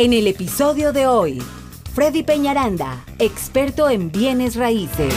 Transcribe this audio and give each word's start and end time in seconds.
En 0.00 0.14
el 0.14 0.28
episodio 0.28 0.94
de 0.94 1.06
hoy, 1.06 1.42
Freddy 1.92 2.22
Peñaranda, 2.22 3.04
experto 3.18 3.90
en 3.90 4.10
bienes 4.10 4.54
raíces. 4.54 5.12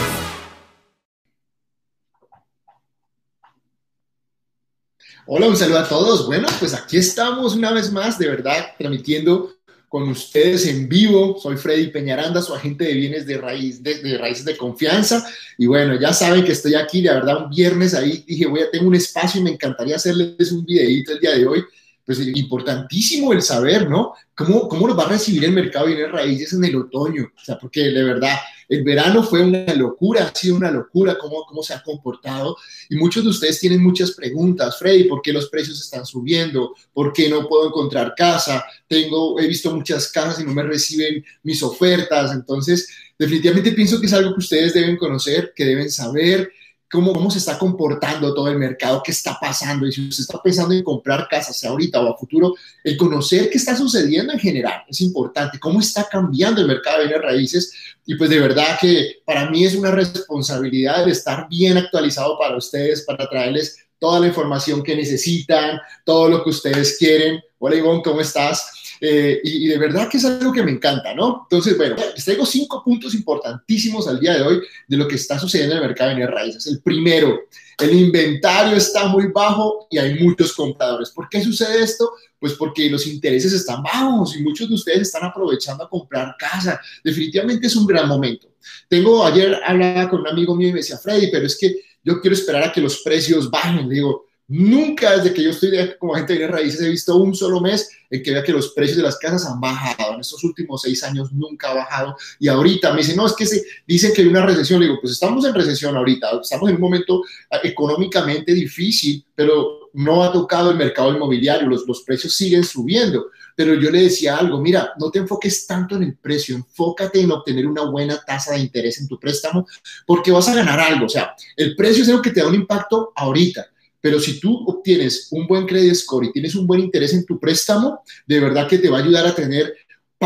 Hola, 5.26 5.46
un 5.46 5.56
saludo 5.56 5.78
a 5.78 5.88
todos. 5.88 6.26
Bueno, 6.26 6.48
pues 6.60 6.74
aquí 6.74 6.98
estamos 6.98 7.54
una 7.54 7.72
vez 7.72 7.90
más, 7.92 8.18
de 8.18 8.28
verdad, 8.28 8.72
transmitiendo 8.78 9.54
con 9.88 10.06
ustedes 10.10 10.66
en 10.66 10.86
vivo. 10.86 11.38
Soy 11.42 11.56
Freddy 11.56 11.86
Peñaranda, 11.86 12.42
su 12.42 12.54
agente 12.54 12.84
de 12.84 12.92
bienes 12.92 13.24
de, 13.24 13.38
raíz, 13.38 13.82
de, 13.82 14.18
raíces 14.18 14.44
de 14.44 14.54
confianza. 14.54 15.26
Y 15.56 15.64
bueno, 15.64 15.98
ya 15.98 16.12
saben 16.12 16.44
que 16.44 16.52
estoy 16.52 16.74
aquí, 16.74 17.00
de 17.00 17.08
verdad, 17.08 17.44
un 17.44 17.48
viernes 17.48 17.94
ahí 17.94 18.22
dije, 18.26 18.44
voy 18.44 18.60
a 18.60 18.70
tener 18.70 18.86
un 18.86 18.94
espacio 18.94 19.40
y 19.40 19.44
me 19.44 19.50
encantaría 19.52 19.96
hacerles 19.96 20.52
un 20.52 20.66
videito 20.66 21.12
el 21.12 21.20
día 21.20 21.30
de 21.30 21.46
hoy 21.46 21.64
pues 22.04 22.18
importantísimo 22.20 23.32
el 23.32 23.40
saber, 23.40 23.88
¿no? 23.88 24.12
¿Cómo, 24.34 24.68
cómo 24.68 24.94
va 24.94 25.04
a 25.04 25.08
recibir 25.08 25.44
el 25.44 25.52
mercado 25.52 25.86
de 25.86 25.94
bienes 25.94 26.12
raíces 26.12 26.52
en 26.52 26.64
el 26.64 26.76
otoño? 26.76 27.32
O 27.34 27.44
sea, 27.44 27.58
porque 27.58 27.84
de 27.84 28.04
verdad, 28.04 28.36
el 28.68 28.84
verano 28.84 29.22
fue 29.22 29.42
una 29.42 29.72
locura, 29.74 30.24
ha 30.24 30.38
sido 30.38 30.56
una 30.56 30.70
locura 30.70 31.16
cómo, 31.18 31.44
cómo 31.46 31.62
se 31.62 31.72
ha 31.72 31.82
comportado. 31.82 32.56
Y 32.90 32.96
muchos 32.96 33.24
de 33.24 33.30
ustedes 33.30 33.58
tienen 33.58 33.82
muchas 33.82 34.12
preguntas, 34.12 34.78
Freddy, 34.78 35.04
¿por 35.04 35.22
qué 35.22 35.32
los 35.32 35.48
precios 35.48 35.80
están 35.80 36.04
subiendo? 36.04 36.74
¿Por 36.92 37.12
qué 37.12 37.28
no 37.28 37.48
puedo 37.48 37.68
encontrar 37.68 38.14
casa? 38.14 38.64
Tengo, 38.86 39.40
he 39.40 39.46
visto 39.46 39.74
muchas 39.74 40.10
casas 40.12 40.40
y 40.40 40.44
no 40.44 40.52
me 40.52 40.62
reciben 40.62 41.24
mis 41.42 41.62
ofertas. 41.62 42.32
Entonces, 42.32 42.88
definitivamente 43.18 43.72
pienso 43.72 43.98
que 43.98 44.06
es 44.06 44.12
algo 44.12 44.34
que 44.34 44.40
ustedes 44.40 44.74
deben 44.74 44.96
conocer, 44.96 45.52
que 45.56 45.64
deben 45.64 45.90
saber 45.90 46.50
cómo, 46.94 47.12
cómo 47.12 47.28
se 47.28 47.38
está 47.38 47.58
comportando 47.58 48.32
todo 48.32 48.48
el 48.48 48.56
mercado, 48.56 49.02
qué 49.04 49.10
está 49.10 49.36
pasando. 49.40 49.84
Y 49.84 49.92
si 49.92 50.08
usted 50.08 50.22
está 50.22 50.40
pensando 50.40 50.72
en 50.74 50.84
comprar 50.84 51.26
casas, 51.28 51.56
sea 51.56 51.70
ahorita 51.70 52.00
o 52.00 52.14
a 52.14 52.16
futuro, 52.16 52.54
el 52.84 52.96
conocer 52.96 53.50
qué 53.50 53.58
está 53.58 53.76
sucediendo 53.76 54.32
en 54.32 54.38
general 54.38 54.84
es 54.88 55.00
importante, 55.00 55.58
cómo 55.58 55.80
está 55.80 56.08
cambiando 56.08 56.60
el 56.60 56.68
mercado 56.68 56.98
de 56.98 57.08
bienes 57.08 57.22
raíces. 57.22 57.74
Y 58.06 58.14
pues 58.14 58.30
de 58.30 58.38
verdad 58.38 58.78
que 58.80 59.16
para 59.24 59.50
mí 59.50 59.64
es 59.64 59.74
una 59.74 59.90
responsabilidad 59.90 61.04
de 61.04 61.10
estar 61.10 61.48
bien 61.48 61.76
actualizado 61.76 62.38
para 62.38 62.56
ustedes, 62.56 63.02
para 63.02 63.28
traerles 63.28 63.76
toda 63.98 64.20
la 64.20 64.28
información 64.28 64.82
que 64.82 64.94
necesitan, 64.94 65.80
todo 66.04 66.28
lo 66.28 66.44
que 66.44 66.50
ustedes 66.50 66.96
quieren. 66.96 67.40
Hola 67.58 67.74
Ivonne, 67.76 68.02
¿cómo 68.02 68.20
estás? 68.20 68.70
Eh, 69.06 69.38
y, 69.44 69.66
de 69.66 69.76
verdad 69.76 70.08
que 70.08 70.16
es 70.16 70.24
algo 70.24 70.50
que 70.50 70.62
me 70.62 70.70
encanta, 70.70 71.14
¿no? 71.14 71.42
Entonces, 71.42 71.76
bueno, 71.76 71.94
les 72.14 72.24
traigo 72.24 72.46
cinco 72.46 72.82
puntos 72.82 73.14
importantísimos 73.14 74.08
al 74.08 74.18
día 74.18 74.32
de 74.32 74.40
hoy 74.40 74.62
de 74.88 74.96
lo 74.96 75.06
que 75.06 75.16
está 75.16 75.38
sucediendo 75.38 75.74
en 75.74 75.82
el 75.82 75.88
mercado 75.88 76.08
de 76.08 76.16
bienes 76.16 76.34
raíces. 76.34 76.66
El 76.68 76.80
primero, 76.80 77.40
el 77.80 77.92
inventario 77.92 78.78
está 78.78 79.06
muy 79.08 79.26
bajo 79.26 79.88
y 79.90 79.98
hay 79.98 80.18
muchos 80.20 80.54
compradores. 80.54 81.10
¿Por 81.10 81.28
qué 81.28 81.42
sucede 81.42 81.82
esto? 81.82 82.12
Pues 82.38 82.54
porque 82.54 82.88
los 82.88 83.06
intereses 83.06 83.52
están 83.52 83.82
bajos 83.82 84.38
y 84.38 84.42
muchos 84.42 84.70
de 84.70 84.74
ustedes 84.74 85.02
están 85.02 85.24
aprovechando 85.24 85.84
a 85.84 85.90
comprar 85.90 86.34
casa. 86.38 86.80
Definitivamente 87.04 87.66
es 87.66 87.76
un 87.76 87.86
gran 87.86 88.08
momento. 88.08 88.48
Tengo, 88.88 89.26
ayer 89.26 89.60
hablaba 89.66 90.08
con 90.08 90.20
un 90.20 90.28
amigo 90.28 90.56
mío 90.56 90.68
y 90.68 90.72
me 90.72 90.78
decía, 90.78 90.96
Freddy, 90.96 91.30
pero 91.30 91.44
es 91.44 91.58
que 91.58 91.76
yo 92.02 92.22
quiero 92.22 92.34
esperar 92.34 92.62
a 92.62 92.72
que 92.72 92.80
los 92.80 93.02
precios 93.02 93.50
bajen. 93.50 93.86
Le 93.86 93.96
digo, 93.96 94.24
Nunca 94.46 95.16
desde 95.16 95.32
que 95.32 95.42
yo 95.42 95.50
estoy 95.50 95.70
como 95.98 96.14
agente 96.14 96.38
de 96.38 96.46
raíces 96.46 96.82
he 96.82 96.90
visto 96.90 97.16
un 97.16 97.34
solo 97.34 97.62
mes 97.62 97.88
en 98.10 98.22
que 98.22 98.30
vea 98.30 98.42
que 98.42 98.52
los 98.52 98.72
precios 98.72 98.98
de 98.98 99.02
las 99.02 99.16
casas 99.16 99.46
han 99.46 99.58
bajado. 99.58 100.14
En 100.14 100.20
estos 100.20 100.44
últimos 100.44 100.82
seis 100.82 101.02
años 101.02 101.32
nunca 101.32 101.70
ha 101.70 101.74
bajado. 101.74 102.16
Y 102.38 102.48
ahorita 102.48 102.92
me 102.92 102.98
dicen, 102.98 103.16
no, 103.16 103.26
es 103.26 103.32
que 103.32 103.46
se, 103.46 103.64
dicen 103.86 104.12
que 104.12 104.20
hay 104.20 104.28
una 104.28 104.44
recesión. 104.44 104.80
Le 104.80 104.86
digo, 104.86 104.98
pues 105.00 105.14
estamos 105.14 105.46
en 105.46 105.54
recesión 105.54 105.96
ahorita. 105.96 106.40
Estamos 106.42 106.68
en 106.68 106.76
un 106.76 106.80
momento 106.82 107.22
ah, 107.50 107.60
económicamente 107.62 108.52
difícil, 108.52 109.24
pero 109.34 109.90
no 109.94 110.22
ha 110.22 110.30
tocado 110.30 110.70
el 110.70 110.76
mercado 110.76 111.14
inmobiliario. 111.14 111.66
Los, 111.66 111.86
los 111.86 112.02
precios 112.02 112.34
siguen 112.34 112.64
subiendo. 112.64 113.30
Pero 113.56 113.72
yo 113.74 113.90
le 113.90 114.02
decía 114.02 114.36
algo, 114.36 114.60
mira, 114.60 114.92
no 114.98 115.10
te 115.10 115.20
enfoques 115.20 115.66
tanto 115.66 115.96
en 115.96 116.02
el 116.02 116.16
precio, 116.16 116.56
enfócate 116.56 117.20
en 117.20 117.30
obtener 117.30 117.66
una 117.66 117.82
buena 117.82 118.20
tasa 118.20 118.52
de 118.52 118.58
interés 118.58 119.00
en 119.00 119.06
tu 119.06 119.18
préstamo 119.18 119.66
porque 120.04 120.32
vas 120.32 120.48
a 120.48 120.54
ganar 120.54 120.80
algo. 120.80 121.06
O 121.06 121.08
sea, 121.08 121.34
el 121.56 121.74
precio 121.76 122.02
es 122.02 122.10
algo 122.10 122.20
que 122.20 122.30
te 122.30 122.40
da 122.40 122.48
un 122.48 122.56
impacto 122.56 123.12
ahorita 123.14 123.68
pero 124.04 124.20
si 124.20 124.38
tú 124.38 124.62
obtienes 124.66 125.28
un 125.30 125.46
buen 125.46 125.64
credit 125.64 125.94
score 125.94 126.26
y 126.26 126.32
tienes 126.32 126.54
un 126.54 126.66
buen 126.66 126.78
interés 126.78 127.14
en 127.14 127.24
tu 127.24 127.40
préstamo, 127.40 128.02
de 128.26 128.38
verdad 128.38 128.68
que 128.68 128.76
te 128.76 128.90
va 128.90 128.98
a 128.98 129.02
ayudar 129.02 129.26
a 129.26 129.34
tener 129.34 129.74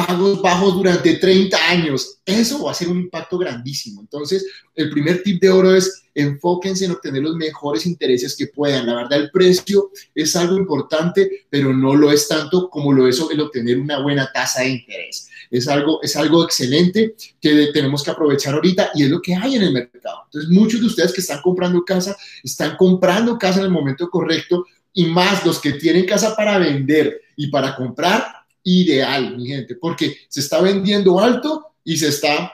pagos 0.07 0.41
bajos 0.41 0.75
durante 0.75 1.15
30 1.15 1.57
años. 1.71 2.19
Eso 2.25 2.63
va 2.63 2.71
a 2.71 2.75
ser 2.75 2.89
un 2.89 3.01
impacto 3.01 3.37
grandísimo. 3.37 4.01
Entonces, 4.01 4.47
el 4.75 4.91
primer 4.91 5.23
tip 5.23 5.41
de 5.41 5.51
oro 5.51 5.75
es 5.75 6.05
enfóquense 6.15 6.85
en 6.85 6.93
obtener 6.93 7.23
los 7.23 7.37
mejores 7.37 7.85
intereses 7.87 8.37
que 8.37 8.47
puedan. 8.47 8.87
La 8.87 8.95
verdad, 8.95 9.19
el 9.19 9.31
precio 9.31 9.91
es 10.15 10.37
algo 10.37 10.57
importante, 10.57 11.47
pero 11.51 11.73
no 11.73 11.95
lo 11.95 12.13
es 12.13 12.29
tanto 12.29 12.71
como 12.71 12.93
lo 12.93 13.09
es 13.09 13.21
el 13.31 13.41
obtener 13.41 13.79
una 13.79 14.01
buena 14.01 14.31
tasa 14.33 14.63
de 14.63 14.71
interés. 14.71 15.29
Es 15.51 15.67
algo, 15.67 16.01
es 16.03 16.15
algo 16.17 16.45
excelente 16.45 17.15
que 17.41 17.71
tenemos 17.73 18.03
que 18.03 18.11
aprovechar 18.11 18.55
ahorita 18.55 18.91
y 18.95 19.05
es 19.05 19.11
lo 19.11 19.21
que 19.21 19.35
hay 19.35 19.57
en 19.57 19.63
el 19.63 19.73
mercado. 19.73 20.23
Entonces, 20.27 20.51
muchos 20.51 20.81
de 20.81 20.87
ustedes 20.87 21.13
que 21.13 21.21
están 21.21 21.41
comprando 21.43 21.85
casa, 21.85 22.17
están 22.45 22.77
comprando 22.77 23.37
casa 23.39 23.61
en 23.61 23.67
el 23.67 23.73
momento 23.73 24.09
correcto 24.11 24.65
y 24.93 25.07
más 25.07 25.45
los 25.45 25.61
que 25.61 25.73
tienen 25.73 26.07
casa 26.07 26.37
para 26.37 26.59
vender 26.59 27.21
y 27.37 27.49
para 27.49 27.77
comprar, 27.77 28.38
ideal, 28.63 29.37
mi 29.37 29.47
gente, 29.47 29.75
porque 29.77 30.17
se 30.29 30.41
está 30.41 30.61
vendiendo 30.61 31.19
alto 31.21 31.67
y 31.85 31.97
se 31.97 32.09
está, 32.09 32.53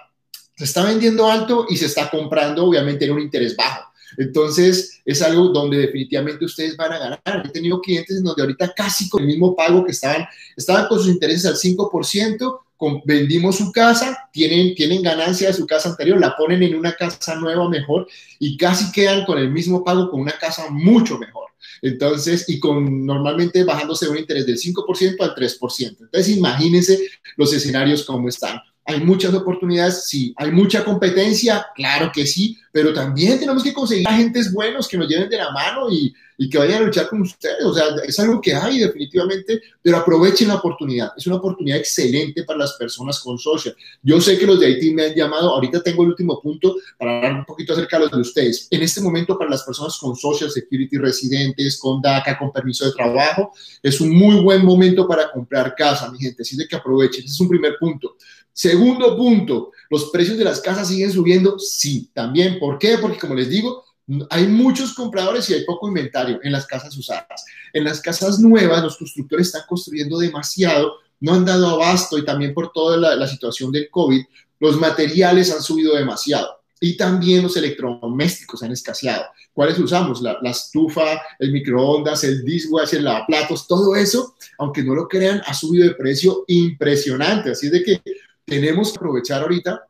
se 0.56 0.65
está 0.65 0.84
vendiendo 0.84 1.31
alto 1.31 1.66
y 1.69 1.76
se 1.76 1.87
está 1.87 2.10
comprando, 2.10 2.65
obviamente, 2.65 3.04
en 3.04 3.12
un 3.12 3.20
interés 3.20 3.56
bajo. 3.56 3.92
Entonces, 4.16 5.00
es 5.04 5.22
algo 5.22 5.48
donde 5.48 5.78
definitivamente 5.78 6.44
ustedes 6.44 6.76
van 6.76 6.93
a 6.93 6.98
ganar. 6.98 7.43
He 7.44 7.48
tenido 7.48 7.81
clientes 7.81 8.16
en 8.16 8.25
donde 8.25 8.43
ahorita 8.43 8.72
casi 8.72 9.09
con 9.09 9.22
el 9.22 9.28
mismo 9.28 9.56
pago 9.56 9.84
que 9.84 9.93
estaban, 9.93 10.26
estaban 10.56 10.87
con 10.87 10.98
sus 10.98 11.09
intereses 11.09 11.47
al 11.47 11.56
5%, 11.56 12.60
vendimos 13.04 13.56
su 13.56 13.72
casa, 13.72 14.28
tienen, 14.32 14.75
tienen 14.75 15.03
ganancia 15.03 15.48
de 15.48 15.54
su 15.54 15.66
casa 15.66 15.91
anterior, 15.91 16.19
la 16.19 16.37
ponen 16.37 16.62
en 16.62 16.75
una 16.75 16.93
casa 16.93 17.34
nueva 17.37 17.69
mejor 17.69 18.06
y 18.38 18.56
casi 18.56 18.93
quedan 18.93 19.25
con 19.25 19.38
el 19.38 19.50
mismo 19.50 19.82
pago 19.82 20.10
con 20.10 20.20
una 20.20 20.32
casa 20.38 20.69
mucho 20.70 21.19
mejor. 21.19 21.47
Entonces, 21.84 22.49
y 22.49 22.59
con 22.59 23.05
normalmente 23.05 23.62
bajándose 23.62 24.09
un 24.09 24.17
interés 24.17 24.47
del 24.47 24.56
5% 24.56 25.21
al 25.21 25.34
3%. 25.34 25.97
Entonces, 26.00 26.34
imagínense 26.34 26.99
los 27.37 27.53
escenarios 27.53 28.05
como 28.05 28.31
están. 28.31 28.59
Hay 28.87 29.00
muchas 29.00 29.33
oportunidades, 29.34 30.06
sí. 30.06 30.34
Hay 30.37 30.50
mucha 30.50 30.84
competencia, 30.84 31.67
claro 31.75 32.11
que 32.12 32.27
sí, 32.27 32.59
pero 32.71 32.93
también 32.93 33.39
tenemos 33.39 33.62
que 33.62 33.72
conseguir 33.72 34.06
agentes 34.06 34.53
buenos 34.53 34.89
que 34.89 34.99
nos 34.99 35.09
lleven 35.09 35.28
de 35.28 35.39
la 35.39 35.50
mano 35.53 35.91
y, 35.91 36.12
y 36.37 36.50
que 36.50 36.59
vayan 36.59 36.83
a 36.83 36.87
luchar 36.87 37.09
con 37.09 37.23
ustedes. 37.23 37.65
O 37.65 37.73
sea, 37.73 37.84
es 38.05 38.19
algo 38.19 38.41
que 38.41 38.55
hay 38.55 38.81
definitivamente, 38.81 39.62
pero 39.81 39.99
aprovechen 39.99 40.49
la 40.49 40.56
oportunidad. 40.56 41.12
Es 41.17 41.27
una 41.27 41.37
oportunidad 41.37 41.78
excelente 41.78 42.43
para 42.44 42.59
las 42.59 42.73
personas 42.75 43.21
con 43.21 43.39
social. 43.39 43.77
Yo 44.03 44.21
sé 44.21 44.39
que 44.39 44.47
los 44.47 44.61
de 44.61 44.67
Haití 44.67 44.93
me 44.93 45.05
han 45.05 45.15
llamado, 45.15 45.50
ahorita 45.50 45.83
tengo 45.83 46.03
el 46.03 46.11
último 46.11 46.41
punto 46.41 46.77
para 46.99 47.17
hablar 47.17 47.34
un 47.34 47.44
poquito 47.44 47.73
acerca 47.73 47.99
de 47.99 48.05
los 48.05 48.12
de 48.12 48.21
ustedes. 48.21 48.69
En 48.71 48.83
este 48.83 49.00
momento, 49.00 49.39
para 49.39 49.50
las 49.50 49.62
personas 49.62 49.97
con 49.99 50.17
social 50.17 50.50
security 50.50 50.99
residentes, 50.99 51.78
con 51.78 52.03
DACA, 52.03 52.39
con 52.39 52.53
permiso 52.53 52.84
de 52.84 52.93
trabajo, 52.93 53.53
es 53.83 54.00
un 54.00 54.11
muy 54.11 54.41
buen 54.41 54.65
momento 54.65 55.06
para 55.06 55.31
comprar 55.31 55.75
casa, 55.75 56.11
mi 56.11 56.19
gente. 56.19 56.43
Así 56.43 56.56
de 56.56 56.67
que 56.67 56.77
aprovechen. 56.77 57.25
Ese 57.25 57.34
es 57.34 57.41
un 57.41 57.49
primer 57.49 57.77
punto. 57.78 58.17
Segundo 58.54 59.16
punto, 59.16 59.72
¿los 59.91 60.10
precios 60.10 60.38
de 60.38 60.44
las 60.44 60.60
casas 60.60 60.87
siguen 60.87 61.10
subiendo? 61.10 61.59
Sí, 61.59 62.09
también. 62.15 62.60
¿Por 62.60 62.78
qué? 62.78 62.98
Porque 62.98 63.19
como 63.19 63.34
les 63.34 63.50
digo, 63.50 63.84
hay 64.31 64.47
muchos 64.47 64.94
compradores 64.94 65.50
y 65.50 65.54
hay 65.54 65.65
poco 65.65 65.88
inventario 65.88 66.38
en 66.42 66.53
las 66.53 66.64
casas 66.64 66.97
usadas. 66.97 67.44
En 67.72 67.82
las 67.82 68.00
casas 68.00 68.38
nuevas, 68.38 68.82
los 68.82 68.97
constructores 68.97 69.48
están 69.48 69.62
construyendo 69.69 70.19
demasiado, 70.19 70.94
no 71.19 71.34
han 71.34 71.44
dado 71.44 71.69
abasto 71.69 72.16
y 72.16 72.25
también 72.25 72.54
por 72.54 72.72
toda 72.72 73.16
la, 73.16 73.26
situación 73.26 73.72
del 73.72 73.91
COVID, 73.91 74.22
los 74.60 74.78
materiales 74.78 75.53
han 75.53 75.62
subido 75.62 75.97
demasiado 75.97 76.60
y 76.81 76.97
también 76.97 77.43
los 77.43 77.56
electrodomésticos 77.56 78.62
han 78.62 78.70
escaseado. 78.70 79.25
¿Cuáles 79.53 79.78
usamos? 79.81 80.22
La, 80.22 80.38
la, 80.43 80.50
estufa, 80.50 81.20
el 81.41 81.50
microondas, 81.50 82.22
el 82.22 82.44
dishwasher, 82.44 82.98
el 82.98 83.04
lavaplatos, 83.06 83.66
todo 83.66 83.97
eso, 83.97 84.37
aunque 84.59 84.84
no 84.84 84.94
lo 84.94 85.09
crean, 85.09 85.43
ha 85.47 85.54
subido 85.54 85.88
de 85.88 85.94
precio 85.94 86.44
impresionante. 86.47 87.50
Así 87.50 87.67
es 87.67 87.73
de 87.73 87.82
que 87.82 88.02
tenemos 88.44 88.93
que 88.93 88.99
aprovechar 88.99 89.43
ahorita, 89.43 89.87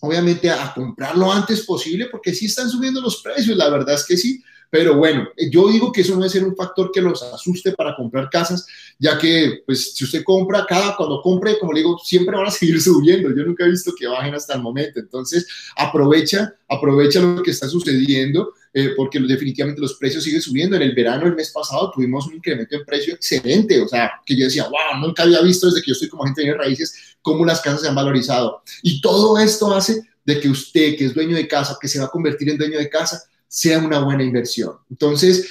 obviamente, 0.00 0.50
a, 0.50 0.72
comprar 0.74 1.16
lo 1.16 1.32
antes 1.32 1.64
posible, 1.64 2.06
porque 2.10 2.34
sí 2.34 2.46
están 2.46 2.68
subiendo 2.68 3.00
los 3.00 3.22
precios, 3.22 3.56
la 3.56 3.68
verdad 3.68 3.94
es 3.94 4.06
que 4.06 4.16
sí. 4.16 4.42
Pero 4.70 4.98
bueno, 4.98 5.26
yo 5.50 5.68
digo 5.68 5.90
que 5.90 6.02
eso 6.02 6.12
no 6.12 6.20
debe 6.20 6.28
ser 6.28 6.44
un 6.44 6.54
factor 6.54 6.90
que 6.92 7.00
los 7.00 7.22
asuste 7.22 7.72
para 7.72 7.96
comprar 7.96 8.28
casas, 8.28 8.66
ya 8.98 9.18
que, 9.18 9.62
pues, 9.64 9.94
si 9.94 10.04
usted 10.04 10.22
compra, 10.22 10.66
cada 10.68 10.94
cuando 10.94 11.22
compre, 11.22 11.58
como 11.58 11.72
le 11.72 11.80
digo, 11.80 11.98
siempre 11.98 12.36
van 12.36 12.48
a 12.48 12.50
seguir 12.50 12.80
subiendo. 12.80 13.34
Yo 13.34 13.44
nunca 13.44 13.64
he 13.64 13.70
visto 13.70 13.94
que 13.98 14.06
bajen 14.06 14.34
hasta 14.34 14.54
el 14.54 14.62
momento. 14.62 15.00
Entonces, 15.00 15.46
aprovecha, 15.74 16.54
aprovecha 16.68 17.20
lo 17.20 17.42
que 17.42 17.52
está 17.52 17.66
sucediendo 17.66 18.52
eh, 18.78 18.94
porque 18.96 19.18
definitivamente 19.18 19.80
los 19.80 19.94
precios 19.94 20.22
siguen 20.22 20.40
subiendo. 20.40 20.76
En 20.76 20.82
el 20.82 20.94
verano, 20.94 21.26
el 21.26 21.34
mes 21.34 21.50
pasado, 21.50 21.90
tuvimos 21.90 22.28
un 22.28 22.34
incremento 22.34 22.76
en 22.76 22.84
precio 22.84 23.12
excelente, 23.12 23.80
o 23.82 23.88
sea, 23.88 24.12
que 24.24 24.36
yo 24.36 24.44
decía, 24.44 24.68
wow, 24.68 25.00
nunca 25.00 25.24
había 25.24 25.40
visto 25.40 25.66
desde 25.66 25.82
que 25.82 25.88
yo 25.88 25.94
estoy 25.94 26.08
como 26.08 26.22
agente 26.22 26.42
de 26.42 26.54
raíces 26.54 27.16
cómo 27.20 27.44
las 27.44 27.60
casas 27.60 27.80
se 27.80 27.88
han 27.88 27.96
valorizado. 27.96 28.62
Y 28.84 29.00
todo 29.00 29.36
esto 29.36 29.74
hace 29.74 30.04
de 30.24 30.38
que 30.38 30.48
usted, 30.48 30.96
que 30.96 31.06
es 31.06 31.14
dueño 31.14 31.34
de 31.34 31.48
casa, 31.48 31.76
que 31.80 31.88
se 31.88 31.98
va 31.98 32.04
a 32.04 32.10
convertir 32.10 32.50
en 32.50 32.56
dueño 32.56 32.78
de 32.78 32.88
casa, 32.88 33.20
sea 33.48 33.80
una 33.80 33.98
buena 33.98 34.22
inversión. 34.22 34.74
Entonces, 34.88 35.50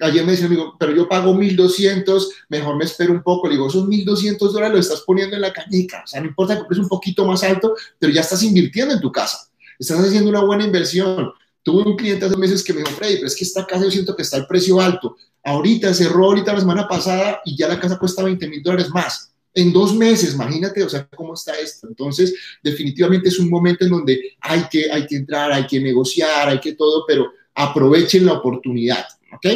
ayer 0.00 0.24
me 0.24 0.30
decía 0.30 0.46
un 0.46 0.52
amigo, 0.52 0.76
pero 0.78 0.94
yo 0.94 1.08
pago 1.08 1.34
1.200, 1.34 2.28
mejor 2.48 2.76
me 2.76 2.84
espero 2.84 3.12
un 3.12 3.24
poco. 3.24 3.48
Le 3.48 3.54
digo, 3.54 3.66
esos 3.66 3.88
1.200 3.88 4.38
dólares 4.52 4.72
lo 4.72 4.78
estás 4.78 5.00
poniendo 5.00 5.34
en 5.34 5.42
la 5.42 5.52
cañica. 5.52 6.04
O 6.04 6.06
sea, 6.06 6.20
no 6.20 6.28
importa 6.28 6.56
que 6.56 6.62
es 6.70 6.78
un 6.78 6.88
poquito 6.88 7.24
más 7.24 7.42
alto, 7.42 7.74
pero 7.98 8.12
ya 8.12 8.20
estás 8.20 8.44
invirtiendo 8.44 8.94
en 8.94 9.00
tu 9.00 9.10
casa. 9.10 9.48
Estás 9.80 9.98
haciendo 9.98 10.30
una 10.30 10.44
buena 10.44 10.64
inversión. 10.64 11.32
Tuve 11.68 11.82
un 11.82 11.96
cliente 11.96 12.24
hace 12.24 12.34
meses 12.38 12.64
que 12.64 12.72
me 12.72 12.80
dijo, 12.80 12.92
Freddy, 12.92 13.16
pero 13.16 13.26
es 13.26 13.36
que 13.36 13.44
esta 13.44 13.66
casa 13.66 13.84
yo 13.84 13.90
siento 13.90 14.16
que 14.16 14.22
está 14.22 14.38
el 14.38 14.46
precio 14.46 14.80
alto. 14.80 15.16
Ahorita 15.44 15.92
cerró 15.92 16.24
ahorita 16.24 16.54
la 16.54 16.60
semana 16.60 16.88
pasada 16.88 17.42
y 17.44 17.58
ya 17.58 17.68
la 17.68 17.78
casa 17.78 17.98
cuesta 17.98 18.22
20 18.22 18.48
mil 18.48 18.62
dólares 18.62 18.88
más. 18.88 19.34
En 19.52 19.70
dos 19.70 19.94
meses, 19.94 20.32
imagínate, 20.32 20.82
o 20.82 20.88
sea, 20.88 21.06
cómo 21.14 21.34
está 21.34 21.58
esto. 21.58 21.86
Entonces, 21.86 22.34
definitivamente 22.62 23.28
es 23.28 23.38
un 23.38 23.50
momento 23.50 23.84
en 23.84 23.90
donde 23.90 24.18
hay 24.40 24.66
que, 24.70 24.90
hay 24.90 25.06
que 25.06 25.16
entrar, 25.16 25.52
hay 25.52 25.66
que 25.66 25.78
negociar, 25.78 26.48
hay 26.48 26.58
que 26.58 26.72
todo, 26.72 27.04
pero 27.06 27.32
aprovechen 27.54 28.24
la 28.24 28.32
oportunidad, 28.32 29.04
¿ok? 29.34 29.46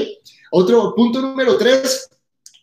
Otro 0.50 0.94
punto 0.94 1.23
número 1.23 1.56
tres, 1.56 2.11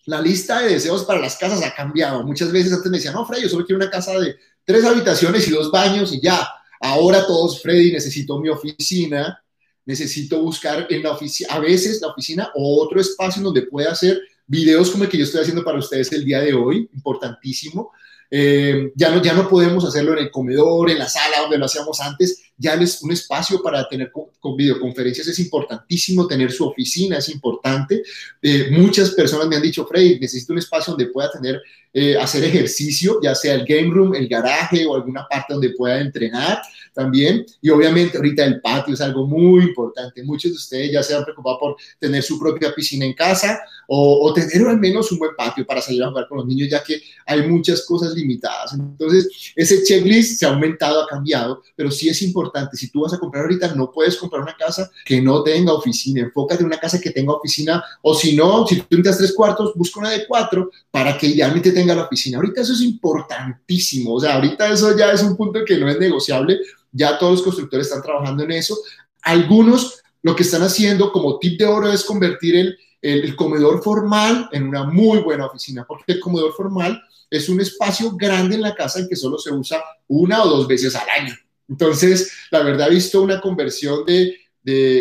la 0.06 0.22
lista 0.22 0.62
de 0.62 0.74
deseos 0.74 1.06
para 1.06 1.22
las 1.22 1.38
casas 1.38 1.64
ha 1.64 1.74
cambiado. 1.74 2.24
Muchas 2.24 2.52
veces 2.52 2.72
antes 2.72 2.92
me 2.92 2.98
decían, 2.98 3.16
no, 3.16 3.26
Freddy, 3.26 3.42
yo 3.42 3.50
solo 3.50 3.66
quiero 3.66 3.82
una 3.82 3.90
casa 3.90 4.16
de 4.20 4.36
tres 4.64 4.86
habitaciones 4.86 5.48
y 5.48 5.52
dos 5.52 5.72
baños 5.72 6.14
y 6.14 6.22
ya. 6.22 6.48
Ahora 6.80 7.26
todos, 7.26 7.62
Freddy, 7.62 7.92
necesito 7.92 8.40
mi 8.40 8.50
oficina, 8.50 9.44
necesito 9.86 10.42
buscar 10.42 10.88
en 10.90 11.04
la 11.04 11.12
oficina, 11.12 11.54
a 11.54 11.60
veces 11.60 12.02
la 12.02 12.10
oficina 12.10 12.52
o 12.56 12.84
otro 12.84 13.02
espacio 13.02 13.42
donde 13.42 13.64
pueda 13.64 13.92
hacer 13.92 14.22
videos 14.46 14.90
como 14.90 15.04
el 15.04 15.10
que 15.10 15.18
yo 15.18 15.24
estoy 15.24 15.42
haciendo 15.42 15.64
para 15.64 15.80
ustedes 15.80 16.12
el 16.12 16.26
día 16.26 16.42
de 16.42 16.54
hoy, 16.54 16.90
importantísimo. 16.94 17.92
Eh, 18.32 18.92
ya, 18.96 19.10
no, 19.10 19.22
ya 19.22 19.34
no 19.34 19.50
podemos 19.50 19.84
hacerlo 19.86 20.14
en 20.14 20.20
el 20.20 20.32
comedor, 20.32 20.90
en 20.90 21.00
la 21.00 21.10
sala 21.10 21.42
donde 21.42 21.58
lo 21.58 21.66
hacíamos 21.66 22.00
antes, 22.00 22.49
ya 22.60 22.74
es 22.74 23.02
un 23.02 23.12
espacio 23.12 23.64
para 23.64 23.88
tener 23.88 24.12
con, 24.12 24.56
videoconferencias, 24.56 25.28
es 25.28 25.40
importantísimo 25.40 26.28
tener 26.28 26.52
su 26.52 26.68
oficina, 26.68 27.18
es 27.18 27.30
importante. 27.30 28.04
Eh, 28.42 28.70
muchas 28.72 29.12
personas 29.12 29.48
me 29.48 29.56
han 29.56 29.62
dicho, 29.62 29.86
Freddy, 29.86 30.20
necesito 30.20 30.54
un 30.54 30.60
espacio 30.60 30.92
donde 30.92 31.08
pueda 31.08 31.32
tener, 31.32 31.62
eh, 31.94 32.18
hacer 32.18 32.44
ejercicio, 32.44 33.20
ya 33.24 33.34
sea 33.34 33.56
el 33.56 33.66
game 33.66 33.90
room, 33.92 34.14
el 34.14 34.28
garaje 34.28 34.86
o 34.86 34.96
alguna 34.96 35.26
parte 35.28 35.54
donde 35.54 35.70
pueda 35.72 36.02
entrenar 36.02 36.62
también. 36.94 37.46
Y 37.62 37.70
obviamente 37.70 38.18
ahorita 38.18 38.44
el 38.44 38.60
patio 38.60 38.94
es 38.94 39.02
algo 39.02 39.26
muy 39.26 39.64
importante. 39.64 40.22
Muchos 40.24 40.52
de 40.52 40.58
ustedes 40.58 40.92
ya 40.92 41.02
se 41.02 41.16
han 41.16 41.24
preocupado 41.24 41.60
por 41.60 41.76
tener 41.98 42.22
su 42.22 42.38
propia 42.38 42.76
piscina 42.76 43.06
en 43.06 43.14
casa 43.14 43.62
o, 43.88 44.28
o 44.28 44.34
tener 44.34 44.68
al 44.68 44.80
menos 44.80 45.12
un 45.12 45.20
buen 45.20 45.32
patio 45.38 45.66
para 45.66 45.82
salir 45.82 46.04
a 46.04 46.10
jugar 46.10 46.28
con 46.28 46.40
los 46.40 46.48
niños, 46.48 46.70
ya 46.70 46.84
que 46.84 47.02
hay 47.26 47.48
muchas 47.48 47.86
cosas 47.86 48.14
limitadas. 48.14 48.74
Entonces, 48.74 49.54
ese 49.56 49.84
checklist 49.84 50.40
se 50.40 50.46
ha 50.46 50.50
aumentado, 50.50 51.04
ha 51.04 51.08
cambiado, 51.08 51.64
pero 51.76 51.90
sí 51.90 52.10
es 52.10 52.22
importante 52.22 52.49
si 52.74 52.90
tú 52.90 53.02
vas 53.02 53.14
a 53.14 53.20
comprar 53.20 53.44
ahorita, 53.44 53.74
no 53.76 53.92
puedes 53.92 54.18
comprar 54.18 54.42
una 54.42 54.56
casa 54.56 54.90
que 55.06 55.22
no 55.22 55.44
tenga 55.44 55.74
oficina. 55.74 56.22
Enfócate 56.22 56.62
en 56.62 56.68
una 56.68 56.80
casa 56.80 57.00
que 57.00 57.12
tenga 57.12 57.34
oficina. 57.34 57.84
O 58.02 58.14
si 58.14 58.36
no, 58.36 58.66
si 58.68 58.78
tú 58.78 58.86
necesitas 58.98 59.18
tres 59.18 59.34
cuartos, 59.34 59.74
busca 59.76 60.00
una 60.00 60.10
de 60.10 60.26
cuatro 60.28 60.72
para 60.92 61.18
que 61.18 61.28
idealmente 61.28 61.72
tenga 61.72 61.96
la 61.96 62.04
oficina. 62.04 62.38
Ahorita 62.38 62.62
eso 62.62 62.74
es 62.74 62.82
importantísimo. 62.82 64.16
O 64.16 64.20
sea, 64.20 64.36
ahorita 64.36 64.72
eso 64.72 64.96
ya 64.98 65.12
es 65.12 65.22
un 65.24 65.36
punto 65.36 65.64
que 65.66 65.78
no 65.78 65.90
es 65.90 66.00
negociable. 66.00 66.60
Ya 66.92 67.18
todos 67.18 67.34
los 67.34 67.42
constructores 67.44 67.88
están 67.88 68.02
trabajando 68.02 68.44
en 68.44 68.52
eso. 68.52 68.78
Algunos 69.22 70.02
lo 70.22 70.36
que 70.36 70.44
están 70.44 70.64
haciendo 70.64 71.12
como 71.12 71.40
tip 71.40 71.60
de 71.60 71.66
oro 71.66 71.92
es 71.92 72.04
convertir 72.04 72.56
el, 72.56 72.78
el 73.02 73.36
comedor 73.36 73.82
formal 73.82 74.50
en 74.52 74.68
una 74.68 74.84
muy 74.84 75.20
buena 75.20 75.46
oficina, 75.46 75.86
porque 75.88 76.14
el 76.14 76.20
comedor 76.20 76.54
formal 76.54 77.02
es 77.30 77.48
un 77.48 77.62
espacio 77.62 78.12
grande 78.16 78.56
en 78.56 78.62
la 78.62 78.76
casa 78.76 79.00
en 79.00 79.08
que 79.08 79.16
solo 79.16 79.38
se 79.38 79.52
usa 79.52 79.84
una 80.08 80.44
o 80.44 80.50
dos 80.50 80.68
veces 80.68 80.96
al 80.96 81.08
año. 81.10 81.36
Entonces, 81.70 82.32
la 82.52 82.64
verdad, 82.64 82.88
he 82.90 82.96
visto 82.96 83.22
una 83.22 83.40
conversión 83.40 84.06
de, 84.06 84.36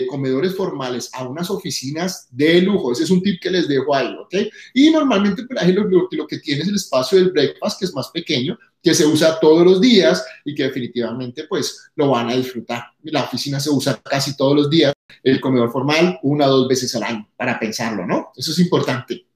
comedores 0.09 0.55
formales 0.55 1.11
a 1.13 1.29
unas 1.29 1.51
oficinas 1.51 2.27
de 2.31 2.63
lujo. 2.63 2.91
Ese 2.91 3.05
es 3.05 3.11
un 3.11 3.23
tip 3.23 3.39
que 3.39 3.51
les 3.51 3.69
dejo 3.69 3.95
ahí, 3.95 4.17
¿ok? 4.19 4.35
Y 4.73 4.91
normalmente 4.91 5.43
pues, 5.45 5.75
lo, 5.75 6.09
lo, 6.11 6.27
que 6.27 6.39
tiene 6.39 6.63
es 6.63 6.69
el 6.69 6.77
espacio 6.77 7.19
del 7.19 7.33
breakfast, 7.33 7.79
que 7.79 7.85
es 7.85 7.93
más 7.93 8.09
pequeño, 8.09 8.59
que 8.83 8.95
se 8.95 9.05
usa 9.05 9.39
todos 9.39 9.67
los 9.67 9.79
días 9.79 10.25
y 10.43 10.55
que 10.55 10.63
definitivamente 10.63 11.45
pues 11.45 11.91
lo 11.97 12.09
van 12.09 12.31
a 12.31 12.37
disfrutar. 12.37 12.85
La 13.03 13.25
oficina 13.25 13.61
se 13.61 13.69
usa 13.69 14.01
casi 14.03 14.39
todos 14.39 14.57
los 14.57 14.71
días, 14.71 14.95
el 15.23 15.39
comedor 15.39 15.71
formal 15.71 16.19
una 16.23 16.47
o 16.47 16.51
dos 16.51 16.69
veces 16.69 16.95
al 16.95 17.03
año, 17.03 17.29
para 17.37 17.61
pensarlo, 17.61 18.07
¿no? 18.07 18.31
Eso 18.37 18.53
es 18.53 18.59
importante. 18.61 19.28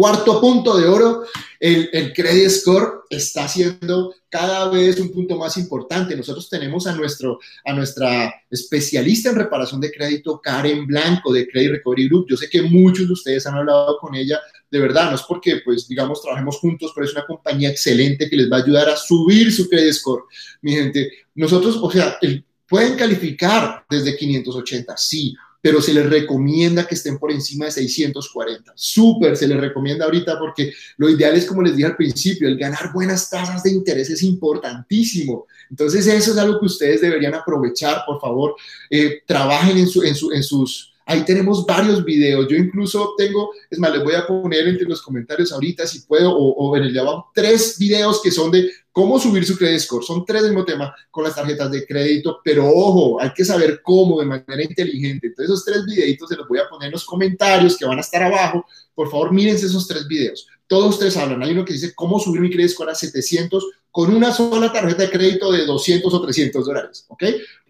Cuarto 0.00 0.40
punto 0.40 0.78
de 0.78 0.88
oro, 0.88 1.24
el, 1.58 1.90
el, 1.92 2.14
credit 2.14 2.48
score 2.48 3.02
está 3.10 3.46
siendo 3.46 4.14
cada 4.30 4.70
vez 4.70 4.98
un 4.98 5.12
punto 5.12 5.36
más 5.36 5.58
importante. 5.58 6.16
Nosotros 6.16 6.48
tenemos 6.48 6.86
a, 6.86 6.94
nuestro, 6.94 7.38
a 7.66 7.74
nuestra 7.74 8.34
especialista 8.48 9.28
en 9.28 9.36
reparación 9.36 9.78
de 9.78 9.92
crédito, 9.92 10.40
Karen 10.40 10.86
Blanco, 10.86 11.34
de 11.34 11.46
Credit 11.46 11.72
Recovery 11.72 12.08
Group. 12.08 12.28
Yo 12.30 12.38
sé 12.38 12.48
que 12.48 12.62
muchos 12.62 13.08
de 13.08 13.12
ustedes 13.12 13.46
han 13.46 13.56
hablado 13.56 13.98
con 13.98 14.14
ella, 14.14 14.40
de 14.70 14.80
verdad, 14.80 15.10
no 15.10 15.16
es 15.16 15.22
porque, 15.28 15.60
pues, 15.62 15.86
digamos, 15.86 16.22
trabajemos 16.22 16.56
juntos, 16.56 16.92
pero 16.94 17.04
es 17.04 17.12
una 17.12 17.26
compañía 17.26 17.68
excelente 17.68 18.30
que 18.30 18.36
les 18.36 18.50
va 18.50 18.56
a 18.56 18.62
ayudar 18.62 18.88
a 18.88 18.96
subir 18.96 19.52
su 19.52 19.68
credit 19.68 19.92
score. 19.92 20.22
Mi 20.62 20.72
gente, 20.72 21.12
nosotros, 21.34 21.78
o 21.78 21.90
sea, 21.90 22.18
pueden 22.66 22.96
calificar 22.96 23.84
desde 23.90 24.16
580, 24.16 24.96
sí, 24.96 25.36
pero 25.60 25.82
se 25.82 25.92
les 25.92 26.08
recomienda 26.08 26.86
que 26.86 26.94
estén 26.94 27.18
por 27.18 27.30
encima 27.30 27.66
de 27.66 27.72
640. 27.72 28.72
Súper, 28.74 29.36
se 29.36 29.46
les 29.46 29.60
recomienda 29.60 30.04
ahorita 30.04 30.38
porque 30.38 30.72
lo 30.96 31.08
ideal 31.08 31.36
es, 31.36 31.46
como 31.46 31.62
les 31.62 31.76
dije 31.76 31.86
al 31.86 31.96
principio, 31.96 32.48
el 32.48 32.58
ganar 32.58 32.92
buenas 32.92 33.28
tasas 33.28 33.62
de 33.62 33.70
interés 33.70 34.08
es 34.10 34.22
importantísimo. 34.22 35.46
Entonces, 35.68 36.06
eso 36.06 36.32
es 36.32 36.38
algo 36.38 36.58
que 36.58 36.66
ustedes 36.66 37.00
deberían 37.00 37.34
aprovechar, 37.34 38.04
por 38.06 38.20
favor. 38.20 38.56
Eh, 38.88 39.22
trabajen 39.26 39.76
en, 39.76 39.86
su, 39.86 40.02
en, 40.02 40.14
su, 40.14 40.32
en 40.32 40.42
sus 40.42 40.89
Ahí 41.10 41.24
tenemos 41.24 41.66
varios 41.66 42.04
videos. 42.04 42.46
Yo 42.48 42.56
incluso 42.56 43.14
tengo, 43.18 43.50
es 43.68 43.80
más, 43.80 43.90
les 43.90 44.04
voy 44.04 44.14
a 44.14 44.24
poner 44.28 44.68
entre 44.68 44.86
los 44.86 45.02
comentarios 45.02 45.50
ahorita 45.50 45.84
si 45.84 46.02
puedo, 46.02 46.32
o, 46.32 46.76
en 46.76 46.84
el 46.84 46.92
de 46.94 47.00
abajo, 47.00 47.32
tres 47.34 47.76
videos 47.80 48.22
que 48.22 48.30
son 48.30 48.52
de 48.52 48.70
cómo 48.92 49.18
subir 49.18 49.44
su 49.44 49.58
credit 49.58 49.80
score. 49.80 50.04
Son 50.04 50.24
tres 50.24 50.42
del 50.42 50.52
mismo 50.52 50.64
tema 50.64 50.94
con 51.10 51.24
las 51.24 51.34
tarjetas 51.34 51.68
de 51.72 51.84
crédito, 51.84 52.38
pero 52.44 52.64
ojo, 52.64 53.20
hay 53.20 53.32
que 53.32 53.44
saber 53.44 53.80
cómo 53.82 54.20
de 54.20 54.26
manera 54.26 54.62
inteligente. 54.62 55.26
Entonces, 55.26 55.52
esos 55.52 55.64
tres 55.64 55.84
videitos 55.84 56.28
se 56.28 56.36
los 56.36 56.46
voy 56.46 56.60
a 56.60 56.68
poner 56.68 56.86
en 56.86 56.92
los 56.92 57.04
comentarios 57.04 57.76
que 57.76 57.86
van 57.86 57.98
a 57.98 58.02
estar 58.02 58.22
abajo. 58.22 58.64
Por 58.94 59.10
favor, 59.10 59.32
mírense 59.32 59.66
esos 59.66 59.88
tres 59.88 60.06
videos. 60.06 60.46
Todos 60.68 61.00
tres 61.00 61.16
hablan. 61.16 61.42
Hay 61.42 61.50
uno 61.50 61.64
que 61.64 61.72
dice 61.72 61.92
cómo 61.92 62.20
subir 62.20 62.40
mi 62.40 62.50
credit 62.50 62.70
score 62.70 62.90
a 62.90 62.94
700 62.94 63.66
con 63.90 64.14
una 64.14 64.32
sola 64.32 64.72
tarjeta 64.72 65.02
de 65.02 65.10
crédito 65.10 65.50
de 65.50 65.66
200 65.66 66.14
o 66.14 66.22
300 66.22 66.64
dólares. 66.64 67.04
¿Ok? 67.08 67.24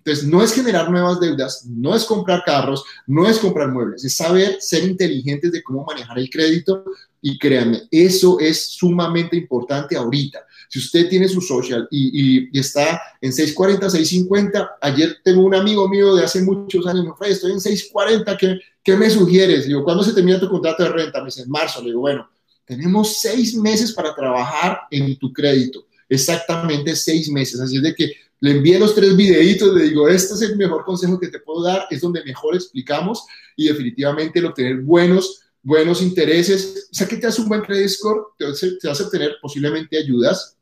Entonces, 0.04 0.24
no 0.24 0.42
es 0.42 0.52
generar 0.54 0.90
nuevas 0.90 1.20
deudas, 1.20 1.66
no 1.66 1.94
es 1.94 2.04
comprar 2.04 2.42
carros, 2.44 2.82
no 3.06 3.28
es 3.28 3.38
comprar 3.38 3.70
muebles, 3.70 4.02
es 4.02 4.14
saber 4.14 4.56
ser 4.60 4.84
inteligentes 4.84 5.52
de 5.52 5.62
cómo 5.62 5.84
manejar 5.84 6.18
el 6.18 6.30
crédito 6.30 6.84
y 7.20 7.38
créanme, 7.38 7.82
eso 7.90 8.40
es 8.40 8.70
sumamente 8.70 9.36
importante 9.36 9.96
ahorita. 9.96 10.40
Si 10.70 10.78
usted 10.78 11.08
tiene 11.08 11.28
su 11.28 11.42
social 11.42 11.86
y, 11.90 12.58
está 12.58 13.00
en 13.20 13.32
640, 13.32 13.90
650, 13.90 14.78
ayer 14.80 15.18
tengo 15.22 15.42
un 15.42 15.54
amigo 15.54 15.86
mío 15.88 16.14
de 16.14 16.24
hace 16.24 16.40
muchos 16.42 16.86
años, 16.86 17.04
me 17.04 17.10
dijo, 17.10 17.24
estoy 17.24 17.52
en 17.52 17.60
640, 17.60 18.36
¿qué, 18.38 18.58
¿qué 18.82 18.96
me 18.96 19.10
sugieres? 19.10 19.66
Digo, 19.66 19.84
¿cuándo 19.84 20.02
se 20.02 20.14
termina 20.14 20.40
tu 20.40 20.48
contrato 20.48 20.82
de 20.84 20.90
renta? 20.90 21.18
Me 21.18 21.26
dice, 21.26 21.42
en 21.42 21.50
marzo. 21.50 21.80
Le 21.80 21.88
digo, 21.88 22.00
bueno, 22.00 22.30
tenemos 22.64 23.20
seis 23.20 23.54
meses 23.54 23.92
para 23.92 24.14
trabajar 24.14 24.82
en 24.90 25.18
tu 25.18 25.32
crédito, 25.32 25.86
exactamente 26.08 26.96
seis 26.96 27.28
meses. 27.28 27.60
Así 27.60 27.76
es 27.76 27.82
de 27.82 27.94
que 27.94 28.12
le 28.40 28.52
envié 28.52 28.78
los 28.78 28.94
tres 28.94 29.14
videitos, 29.16 29.74
le 29.74 29.84
digo, 29.84 30.08
este 30.08 30.34
es 30.34 30.42
el 30.42 30.56
mejor 30.56 30.84
consejo 30.84 31.20
que 31.20 31.28
te 31.28 31.40
puedo 31.40 31.62
dar, 31.62 31.86
es 31.90 32.00
donde 32.00 32.24
mejor 32.24 32.54
explicamos 32.54 33.24
y 33.54 33.68
definitivamente 33.68 34.38
el 34.38 34.46
obtener 34.46 34.78
buenos, 34.78 35.42
buenos 35.62 36.00
intereses, 36.00 36.88
o 36.90 36.94
sea 36.94 37.06
que 37.06 37.16
te 37.16 37.26
hace 37.26 37.42
un 37.42 37.48
buen 37.48 37.60
credit 37.60 37.88
score, 37.88 38.28
te, 38.38 38.46
te 38.80 38.88
vas 38.88 39.00
a 39.00 39.08
posiblemente 39.42 39.98
ayudas, 39.98 40.56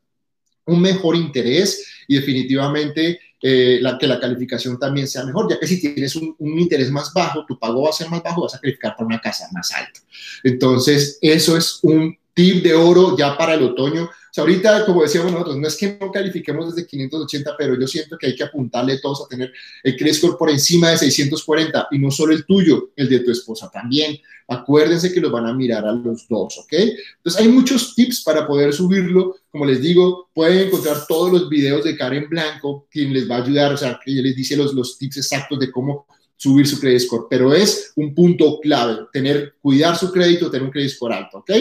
un 0.65 0.81
mejor 0.81 1.15
interés 1.15 1.85
y 2.07 2.15
definitivamente 2.15 3.19
eh, 3.41 3.79
la, 3.81 3.97
que 3.97 4.05
la 4.05 4.19
calificación 4.19 4.77
también 4.77 5.07
sea 5.07 5.23
mejor, 5.23 5.49
ya 5.49 5.57
que 5.57 5.65
si 5.65 5.79
tienes 5.79 6.15
un, 6.17 6.35
un, 6.37 6.59
interés 6.59 6.91
más 6.91 7.13
bajo, 7.13 7.45
tu 7.45 7.57
pago 7.57 7.83
va 7.83 7.89
a 7.89 7.93
ser 7.93 8.09
más 8.09 8.21
bajo, 8.21 8.41
vas 8.41 8.55
a 8.55 8.59
calificar 8.59 8.95
para 8.95 9.07
una 9.07 9.21
casa 9.21 9.47
más 9.53 9.71
alta. 9.71 10.01
Entonces, 10.43 11.17
eso 11.21 11.55
es 11.55 11.79
un 11.81 12.17
tip 12.33 12.61
de 12.61 12.73
oro 12.73 13.17
ya 13.17 13.37
para 13.37 13.53
el 13.53 13.63
otoño 13.63 14.09
o 14.29 14.33
sea, 14.33 14.43
ahorita, 14.43 14.85
como 14.85 15.01
decíamos 15.01 15.31
nosotros, 15.31 15.57
no 15.57 15.67
es 15.67 15.75
que 15.75 15.97
no 15.99 16.11
califiquemos 16.11 16.75
desde 16.75 16.87
580, 16.87 17.55
pero 17.57 17.79
yo 17.79 17.87
siento 17.87 18.15
que 18.15 18.27
hay 18.27 18.35
que 18.35 18.43
apuntarle 18.43 18.99
todos 18.99 19.23
a 19.23 19.27
tener 19.27 19.51
el 19.83 19.97
credit 19.97 20.37
por 20.37 20.51
encima 20.51 20.89
de 20.91 20.97
640 20.97 21.87
y 21.91 21.97
no 21.97 22.11
solo 22.11 22.33
el 22.33 22.45
tuyo, 22.45 22.91
el 22.95 23.09
de 23.09 23.19
tu 23.21 23.31
esposa 23.31 23.71
también. 23.71 24.19
Acuérdense 24.47 25.11
que 25.11 25.19
los 25.19 25.31
van 25.31 25.47
a 25.47 25.53
mirar 25.53 25.85
a 25.85 25.91
los 25.91 26.27
dos, 26.27 26.59
¿ok? 26.59 26.73
Entonces, 26.73 27.41
hay 27.41 27.47
muchos 27.47 27.95
tips 27.95 28.23
para 28.23 28.45
poder 28.45 28.71
subirlo. 28.73 29.35
Como 29.51 29.65
les 29.65 29.81
digo, 29.81 30.29
pueden 30.33 30.67
encontrar 30.67 31.05
todos 31.07 31.31
los 31.31 31.49
videos 31.49 31.83
de 31.83 31.97
Karen 31.97 32.29
Blanco, 32.29 32.87
quien 32.91 33.11
les 33.13 33.29
va 33.29 33.37
a 33.37 33.43
ayudar, 33.43 33.73
o 33.73 33.77
sea, 33.77 33.99
que 34.03 34.11
les 34.11 34.35
dice 34.35 34.55
los, 34.55 34.73
los 34.73 34.97
tips 34.97 35.17
exactos 35.17 35.59
de 35.59 35.71
cómo 35.71 36.05
subir 36.39 36.65
su 36.65 36.79
credit 36.79 37.01
score, 37.01 37.27
pero 37.29 37.53
es 37.53 37.91
un 37.97 38.15
punto 38.15 38.59
clave, 38.61 39.07
tener, 39.11 39.55
cuidar 39.61 39.97
su 39.97 40.09
crédito, 40.09 40.49
tener 40.49 40.65
un 40.65 40.71
credit 40.71 40.89
score 40.89 41.11
alto, 41.11 41.39
¿ok? 41.39 41.51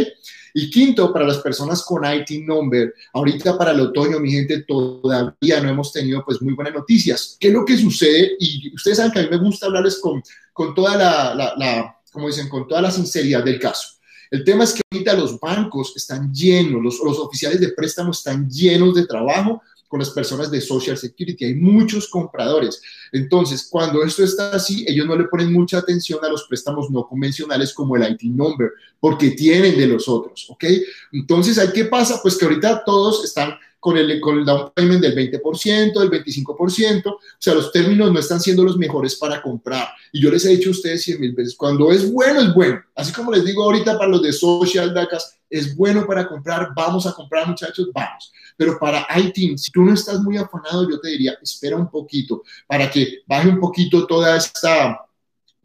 Y 0.55 0.71
quinto, 0.71 1.13
para 1.13 1.27
las 1.27 1.39
personas 1.39 1.83
con 1.83 2.05
IT 2.05 2.47
number, 2.47 2.95
ahorita 3.13 3.59
para 3.59 3.73
el 3.73 3.81
otoño, 3.81 4.21
mi 4.21 4.31
gente, 4.31 4.63
todavía 4.63 5.61
no 5.61 5.69
hemos 5.69 5.93
tenido 5.93 6.25
pues 6.25 6.41
muy 6.41 6.55
buenas 6.55 6.75
noticias. 6.75 7.37
¿Qué 7.41 7.49
es 7.49 7.55
lo 7.55 7.65
que 7.65 7.77
sucede? 7.77 8.37
Y 8.39 8.73
ustedes 8.73 8.99
saben 8.99 9.11
que 9.11 9.19
a 9.19 9.23
mí 9.23 9.29
me 9.31 9.39
gusta 9.39 9.67
hablarles 9.67 9.99
con, 9.99 10.23
con 10.53 10.75
toda 10.75 10.97
la, 10.97 11.35
la, 11.35 11.55
la 11.57 11.97
como 12.13 12.29
dicen, 12.29 12.49
con 12.49 12.69
toda 12.69 12.81
la 12.81 12.93
sinceridad 12.93 13.45
del 13.45 13.59
caso. 13.59 13.99
El 14.31 14.45
tema 14.45 14.63
es 14.63 14.75
que 14.75 14.83
ahorita 14.93 15.15
los 15.15 15.41
bancos 15.41 15.93
están 15.97 16.33
llenos, 16.33 16.83
los, 16.83 17.01
los 17.03 17.19
oficiales 17.19 17.61
de 17.61 17.71
préstamo 17.71 18.13
están 18.13 18.49
llenos 18.49 18.95
de 18.95 19.07
trabajo 19.07 19.61
con 19.89 20.01
las 20.01 20.11
personas 20.11 20.51
de 20.51 20.61
Social 20.61 20.97
Security. 20.97 21.47
Hay 21.47 21.55
muchos 21.55 22.09
compradores. 22.09 22.81
Entonces, 23.11 23.67
cuando 23.71 24.05
esto 24.05 24.23
está 24.23 24.51
así, 24.51 24.85
ellos 24.87 25.07
no 25.07 25.17
le 25.17 25.25
ponen 25.25 25.53
mucha 25.53 25.79
atención 25.79 26.23
a 26.23 26.29
los 26.29 26.45
préstamos 26.45 26.91
no 26.91 27.09
convencionales 27.09 27.73
como 27.73 27.97
el 27.97 28.13
IT 28.13 28.23
number, 28.25 28.71
porque 29.01 29.31
tienen 29.31 29.77
de 29.77 29.87
los 29.87 30.09
otros, 30.09 30.47
¿ok? 30.51 30.65
Entonces, 31.13 31.59
¿qué 31.73 31.87
pasa? 31.87 32.21
Pues 32.23 32.37
que 32.37 32.45
ahorita 32.45 32.85
todos 32.85 33.25
están 33.25 33.55
con 33.81 33.97
el, 33.97 34.21
con 34.21 34.39
el 34.39 34.45
down 34.45 34.71
payment 34.75 35.01
del 35.01 35.15
20%, 35.15 35.93
del 35.99 36.11
25%, 36.11 37.07
o 37.07 37.19
sea, 37.39 37.55
los 37.55 37.71
términos 37.71 38.13
no 38.13 38.19
están 38.19 38.41
siendo 38.41 38.65
los 38.65 38.77
mejores 38.77 39.17
para 39.17 39.41
comprar. 39.41 39.89
Y 40.13 40.21
yo 40.21 40.31
les 40.31 40.45
he 40.45 40.51
dicho 40.51 40.71
a 40.71 40.73
ustedes 40.73 41.03
cien 41.03 41.21
mil 41.21 41.33
veces, 41.33 41.57
cuando 41.57 41.91
es 41.93 42.11
bueno, 42.13 42.41
es 42.41 42.55
bueno. 42.55 42.83
Así 42.95 43.13
como 43.13 43.33
les 43.33 43.45
digo 43.45 43.63
ahorita 43.63 43.97
para 43.97 44.11
los 44.11 44.23
de 44.23 44.33
Social 44.33 44.93
DACAS, 44.93 45.39
es 45.51 45.77
bueno 45.77 46.07
para 46.07 46.29
comprar, 46.29 46.71
vamos 46.75 47.07
a 47.07 47.13
comprar 47.13 47.47
muchachos, 47.47 47.89
vamos. 47.95 48.33
Pero 48.57 48.79
para 48.79 49.07
ITIN, 49.17 49.57
si 49.57 49.71
tú 49.71 49.83
no 49.83 49.95
estás 49.95 50.21
muy 50.21 50.37
afanado, 50.37 50.89
yo 50.91 50.99
te 51.01 51.09
diría, 51.09 51.39
espera 51.41 51.77
un 51.77 51.89
poquito 51.89 52.43
para 52.67 52.91
que 52.91 53.23
baje 53.27 53.49
un 53.49 53.61
poquito 53.61 54.07
toda 54.07 54.37
esta 54.37 55.08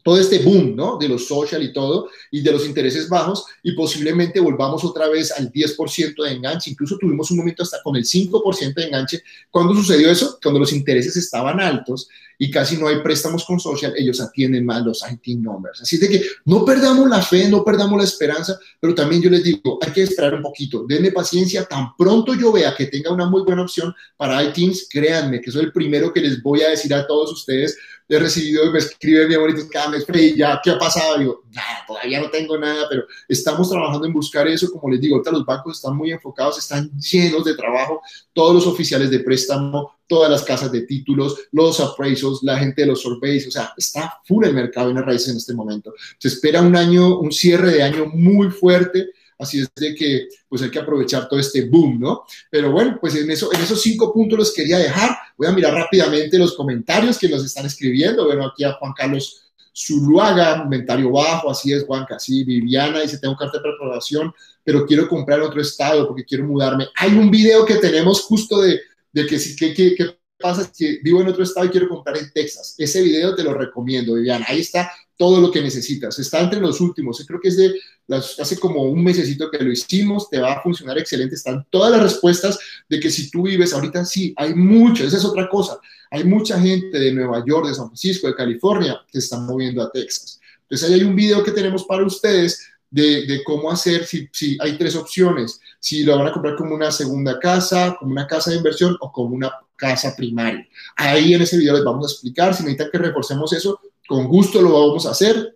todo 0.04 0.18
este 0.18 0.38
boom, 0.38 0.76
¿no? 0.76 0.98
De 0.98 1.08
los 1.08 1.26
social 1.26 1.62
y 1.62 1.72
todo, 1.72 2.10
y 2.30 2.42
de 2.42 2.52
los 2.52 2.66
intereses 2.66 3.08
bajos, 3.08 3.46
y 3.62 3.72
posiblemente 3.72 4.38
volvamos 4.38 4.84
otra 4.84 5.08
vez 5.08 5.32
al 5.32 5.50
10% 5.50 6.22
de 6.22 6.30
enganche. 6.30 6.70
Incluso 6.70 6.98
tuvimos 6.98 7.30
un 7.30 7.38
momento 7.38 7.62
hasta 7.62 7.82
con 7.82 7.96
el 7.96 8.04
5% 8.04 8.74
de 8.74 8.84
enganche. 8.84 9.22
¿Cuándo 9.50 9.74
sucedió 9.74 10.10
eso? 10.10 10.38
Cuando 10.42 10.60
los 10.60 10.74
intereses 10.74 11.16
estaban 11.16 11.58
altos 11.58 12.08
y 12.38 12.50
casi 12.50 12.76
no 12.76 12.88
hay 12.88 13.00
préstamos 13.00 13.44
con 13.44 13.58
social, 13.58 13.94
ellos 13.96 14.20
atienden 14.20 14.66
más 14.66 14.84
los 14.84 15.02
IT 15.10 15.38
numbers. 15.38 15.80
Así 15.80 15.96
de 15.96 16.08
que 16.08 16.22
no 16.44 16.64
perdamos 16.64 17.08
la 17.08 17.22
fe, 17.22 17.48
no 17.48 17.64
perdamos 17.64 17.96
la 17.96 18.04
esperanza, 18.04 18.58
pero 18.80 18.94
también 18.94 19.22
yo 19.22 19.30
les 19.30 19.42
digo, 19.42 19.78
hay 19.80 19.92
que 19.92 20.02
esperar 20.02 20.34
un 20.34 20.42
poquito, 20.42 20.84
denme 20.86 21.12
paciencia, 21.12 21.64
tan 21.64 21.96
pronto 21.96 22.34
yo 22.34 22.52
vea 22.52 22.74
que 22.76 22.86
tenga 22.86 23.12
una 23.12 23.26
muy 23.26 23.42
buena 23.42 23.62
opción 23.62 23.94
para 24.16 24.42
iTeams, 24.42 24.88
créanme 24.90 25.40
que 25.40 25.50
soy 25.50 25.64
el 25.64 25.72
primero 25.72 26.12
que 26.12 26.20
les 26.20 26.42
voy 26.42 26.62
a 26.62 26.70
decir 26.70 26.92
a 26.92 27.06
todos 27.06 27.32
ustedes, 27.32 27.78
he 28.08 28.18
recibido, 28.18 28.70
me 28.70 28.78
escriben 28.78 29.28
mi 29.28 29.34
amorito 29.34 29.66
cada 29.70 29.90
mes, 29.94 30.06
Freddy, 30.06 30.36
ya, 30.36 30.60
¿qué 30.62 30.70
ha 30.70 30.78
pasado? 30.78 31.18
Digo, 31.18 31.44
nada, 31.52 31.84
todavía 31.86 32.20
no 32.20 32.30
tengo 32.30 32.58
nada, 32.58 32.86
pero 32.88 33.04
estamos 33.28 33.70
trabajando 33.70 34.06
en 34.06 34.12
buscar 34.12 34.46
eso. 34.48 34.70
Como 34.70 34.90
les 34.90 35.00
digo, 35.00 35.16
ahorita 35.16 35.30
los 35.30 35.44
bancos 35.44 35.76
están 35.76 35.96
muy 35.96 36.10
enfocados, 36.10 36.58
están 36.58 36.90
llenos 36.98 37.44
de 37.44 37.54
trabajo, 37.54 38.02
todos 38.32 38.54
los 38.54 38.66
oficiales 38.66 39.10
de 39.10 39.20
préstamo, 39.20 39.98
todas 40.06 40.30
las 40.30 40.42
casas 40.42 40.70
de 40.70 40.82
títulos, 40.82 41.36
los 41.52 41.80
appraisals, 41.80 42.42
la 42.42 42.58
gente 42.58 42.82
de 42.82 42.88
los 42.88 43.00
surveys, 43.00 43.46
o 43.48 43.50
sea, 43.50 43.72
está 43.76 44.20
full 44.24 44.44
el 44.44 44.52
mercado 44.52 44.90
en 44.90 44.96
raíces 44.96 45.28
en 45.28 45.36
este 45.36 45.54
momento. 45.54 45.94
Se 46.18 46.28
espera 46.28 46.60
un 46.60 46.76
año, 46.76 47.18
un 47.18 47.32
cierre 47.32 47.72
de 47.72 47.82
año 47.82 48.06
muy 48.06 48.50
fuerte 48.50 49.10
Así 49.38 49.60
es 49.60 49.70
de 49.74 49.94
que 49.94 50.28
pues 50.48 50.62
hay 50.62 50.70
que 50.70 50.78
aprovechar 50.78 51.28
todo 51.28 51.40
este 51.40 51.64
boom, 51.64 52.00
¿no? 52.00 52.24
Pero 52.50 52.70
bueno, 52.70 52.98
pues 53.00 53.14
en, 53.16 53.30
eso, 53.30 53.52
en 53.52 53.60
esos 53.60 53.82
cinco 53.82 54.12
puntos 54.12 54.38
los 54.38 54.52
quería 54.52 54.78
dejar. 54.78 55.16
Voy 55.36 55.48
a 55.48 55.52
mirar 55.52 55.74
rápidamente 55.74 56.38
los 56.38 56.54
comentarios 56.54 57.18
que 57.18 57.28
nos 57.28 57.44
están 57.44 57.66
escribiendo. 57.66 58.24
Bueno, 58.26 58.46
aquí 58.46 58.64
a 58.64 58.72
Juan 58.74 58.92
Carlos 58.92 59.43
Zuluaga, 59.74 60.62
comentario 60.62 61.10
bajo, 61.10 61.50
así 61.50 61.72
es, 61.72 61.84
Juanca, 61.84 62.18
sí, 62.18 62.44
Viviana 62.44 63.00
dice, 63.00 63.18
tengo 63.18 63.36
carta 63.36 63.58
de 63.58 63.64
preparación, 63.64 64.32
pero 64.62 64.86
quiero 64.86 65.08
comprar 65.08 65.40
en 65.40 65.46
otro 65.46 65.60
estado 65.60 66.06
porque 66.06 66.24
quiero 66.24 66.44
mudarme. 66.44 66.86
Hay 66.96 67.12
un 67.12 67.30
video 67.30 67.64
que 67.64 67.74
tenemos 67.76 68.22
justo 68.22 68.60
de, 68.60 68.80
de 69.12 69.26
que, 69.26 69.38
que, 69.58 69.74
que, 69.74 69.94
que 69.94 70.23
pasa 70.44 70.70
que 70.76 70.98
vivo 71.02 71.22
en 71.22 71.28
otro 71.28 71.42
estado 71.42 71.64
y 71.64 71.70
quiero 71.70 71.88
comprar 71.88 72.18
en 72.18 72.30
Texas. 72.30 72.74
Ese 72.76 73.00
video 73.00 73.34
te 73.34 73.42
lo 73.42 73.54
recomiendo, 73.54 74.12
Viviana. 74.12 74.44
Ahí 74.46 74.60
está 74.60 74.92
todo 75.16 75.40
lo 75.40 75.50
que 75.50 75.62
necesitas. 75.62 76.18
Está 76.18 76.40
entre 76.40 76.60
los 76.60 76.82
últimos. 76.82 77.24
Creo 77.26 77.40
que 77.40 77.48
es 77.48 77.56
de 77.56 77.72
hace 78.10 78.58
como 78.58 78.82
un 78.82 79.02
mesecito 79.02 79.50
que 79.50 79.64
lo 79.64 79.72
hicimos. 79.72 80.28
Te 80.28 80.38
va 80.38 80.52
a 80.52 80.62
funcionar 80.62 80.98
excelente. 80.98 81.34
Están 81.34 81.66
todas 81.70 81.90
las 81.92 82.02
respuestas 82.02 82.58
de 82.90 83.00
que 83.00 83.08
si 83.08 83.30
tú 83.30 83.44
vives 83.44 83.72
ahorita, 83.72 84.04
sí, 84.04 84.34
hay 84.36 84.54
mucho. 84.54 85.06
Esa 85.06 85.16
es 85.16 85.24
otra 85.24 85.48
cosa. 85.48 85.78
Hay 86.10 86.24
mucha 86.24 86.60
gente 86.60 86.98
de 86.98 87.10
Nueva 87.10 87.42
York, 87.46 87.68
de 87.68 87.74
San 87.74 87.86
Francisco, 87.86 88.26
de 88.26 88.34
California 88.34 89.00
que 89.10 89.20
están 89.20 89.46
moviendo 89.46 89.82
a 89.82 89.90
Texas. 89.90 90.40
Entonces 90.64 90.86
ahí 90.86 91.00
hay 91.00 91.04
un 91.06 91.16
video 91.16 91.42
que 91.42 91.52
tenemos 91.52 91.84
para 91.84 92.04
ustedes 92.04 92.68
de, 92.94 93.42
cómo 93.44 93.70
hacer, 93.70 94.06
si, 94.06 94.28
si, 94.32 94.56
hay 94.60 94.78
tres 94.78 94.94
opciones, 94.94 95.60
si 95.80 96.04
lo 96.04 96.16
van 96.16 96.28
a 96.28 96.32
comprar 96.32 96.54
como 96.54 96.74
una 96.74 96.92
segunda 96.92 97.38
casa, 97.40 97.96
como 97.98 98.12
una 98.12 98.26
casa 98.26 98.50
de 98.50 98.58
inversión 98.58 98.96
o 99.00 99.10
como 99.10 99.34
una 99.34 99.52
casa 99.74 100.14
primaria. 100.16 100.66
Ahí 100.96 101.34
en 101.34 101.42
ese 101.42 101.58
video 101.58 101.74
les 101.74 101.84
vamos 101.84 102.06
a 102.06 102.12
explicar, 102.12 102.54
si 102.54 102.62
necesitan 102.62 102.90
que 102.92 102.98
reforcemos 102.98 103.52
eso, 103.52 103.80
con 104.06 104.28
gusto 104.28 104.62
lo 104.62 104.72
vamos 104.72 105.06
a 105.06 105.10
hacer. 105.10 105.53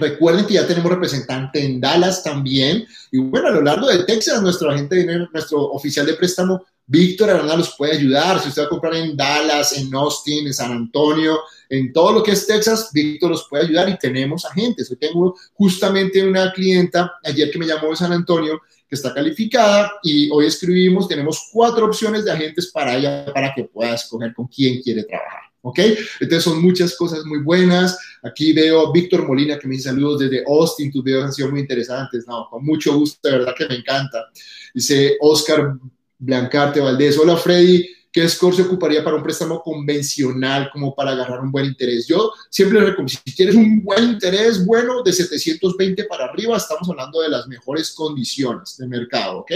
Recuerden 0.00 0.46
que 0.46 0.54
ya 0.54 0.66
tenemos 0.66 0.90
representante 0.90 1.64
en 1.64 1.80
Dallas 1.80 2.22
también. 2.22 2.86
Y 3.10 3.18
bueno, 3.18 3.48
a 3.48 3.52
lo 3.52 3.62
largo 3.62 3.86
de 3.86 4.04
Texas, 4.04 4.42
nuestro 4.42 4.70
agente, 4.70 5.04
nuestro 5.32 5.62
oficial 5.70 6.06
de 6.06 6.14
préstamo, 6.14 6.64
Víctor 6.86 7.30
Arana, 7.30 7.56
los 7.56 7.76
puede 7.76 7.96
ayudar. 7.96 8.40
Si 8.40 8.48
usted 8.48 8.62
va 8.62 8.66
a 8.66 8.70
comprar 8.70 8.94
en 8.94 9.16
Dallas, 9.16 9.76
en 9.78 9.94
Austin, 9.94 10.46
en 10.46 10.54
San 10.54 10.72
Antonio, 10.72 11.38
en 11.68 11.92
todo 11.92 12.12
lo 12.12 12.22
que 12.22 12.32
es 12.32 12.46
Texas, 12.46 12.90
Víctor 12.92 13.30
los 13.30 13.46
puede 13.48 13.64
ayudar 13.64 13.88
y 13.88 13.98
tenemos 13.98 14.44
agentes. 14.44 14.88
Yo 14.90 14.98
tengo 14.98 15.36
justamente 15.52 16.26
una 16.26 16.52
clienta 16.52 17.12
ayer 17.22 17.50
que 17.50 17.58
me 17.58 17.66
llamó 17.66 17.90
de 17.90 17.96
San 17.96 18.12
Antonio 18.12 18.60
que 18.88 18.96
está 18.96 19.14
calificada 19.14 19.92
y 20.02 20.28
hoy 20.32 20.46
escribimos, 20.46 21.06
tenemos 21.06 21.48
cuatro 21.52 21.86
opciones 21.86 22.24
de 22.24 22.32
agentes 22.32 22.72
para 22.72 22.96
ella 22.96 23.24
para 23.32 23.54
que 23.54 23.62
pueda 23.62 23.94
escoger 23.94 24.34
con 24.34 24.48
quién 24.48 24.82
quiere 24.82 25.04
trabajar. 25.04 25.49
¿Ok? 25.62 25.78
Entonces 26.20 26.44
son 26.44 26.62
muchas 26.62 26.96
cosas 26.96 27.24
muy 27.24 27.40
buenas. 27.42 27.98
Aquí 28.22 28.52
veo 28.52 28.86
a 28.88 28.92
Víctor 28.92 29.26
Molina 29.26 29.58
que 29.58 29.68
me 29.68 29.76
dice 29.76 29.90
saludos 29.90 30.20
desde 30.20 30.44
Austin. 30.46 30.90
Tus 30.90 31.04
videos 31.04 31.24
han 31.24 31.32
sido 31.32 31.50
muy 31.50 31.60
interesantes. 31.60 32.26
No, 32.26 32.46
con 32.50 32.64
mucho 32.64 32.94
gusto, 32.94 33.28
de 33.28 33.38
verdad 33.38 33.54
que 33.56 33.66
me 33.66 33.76
encanta. 33.76 34.30
Dice 34.74 35.16
Oscar 35.20 35.74
Blancarte 36.18 36.80
Valdés. 36.80 37.18
Hola 37.18 37.36
Freddy, 37.36 37.88
¿qué 38.12 38.28
score 38.28 38.56
se 38.56 38.62
ocuparía 38.62 39.02
para 39.02 39.16
un 39.16 39.22
préstamo 39.22 39.62
convencional 39.62 40.70
como 40.72 40.94
para 40.94 41.12
agarrar 41.12 41.40
un 41.40 41.50
buen 41.50 41.66
interés? 41.66 42.06
Yo 42.06 42.32
siempre 42.50 42.80
recomiendo, 42.80 43.22
si 43.24 43.34
quieres 43.34 43.54
un 43.54 43.82
buen 43.82 44.04
interés 44.04 44.64
bueno 44.64 45.02
de 45.02 45.12
720 45.12 46.04
para 46.04 46.26
arriba, 46.26 46.56
estamos 46.56 46.88
hablando 46.88 47.20
de 47.20 47.30
las 47.30 47.46
mejores 47.46 47.92
condiciones 47.92 48.76
de 48.76 48.86
mercado, 48.86 49.38
¿ok? 49.38 49.52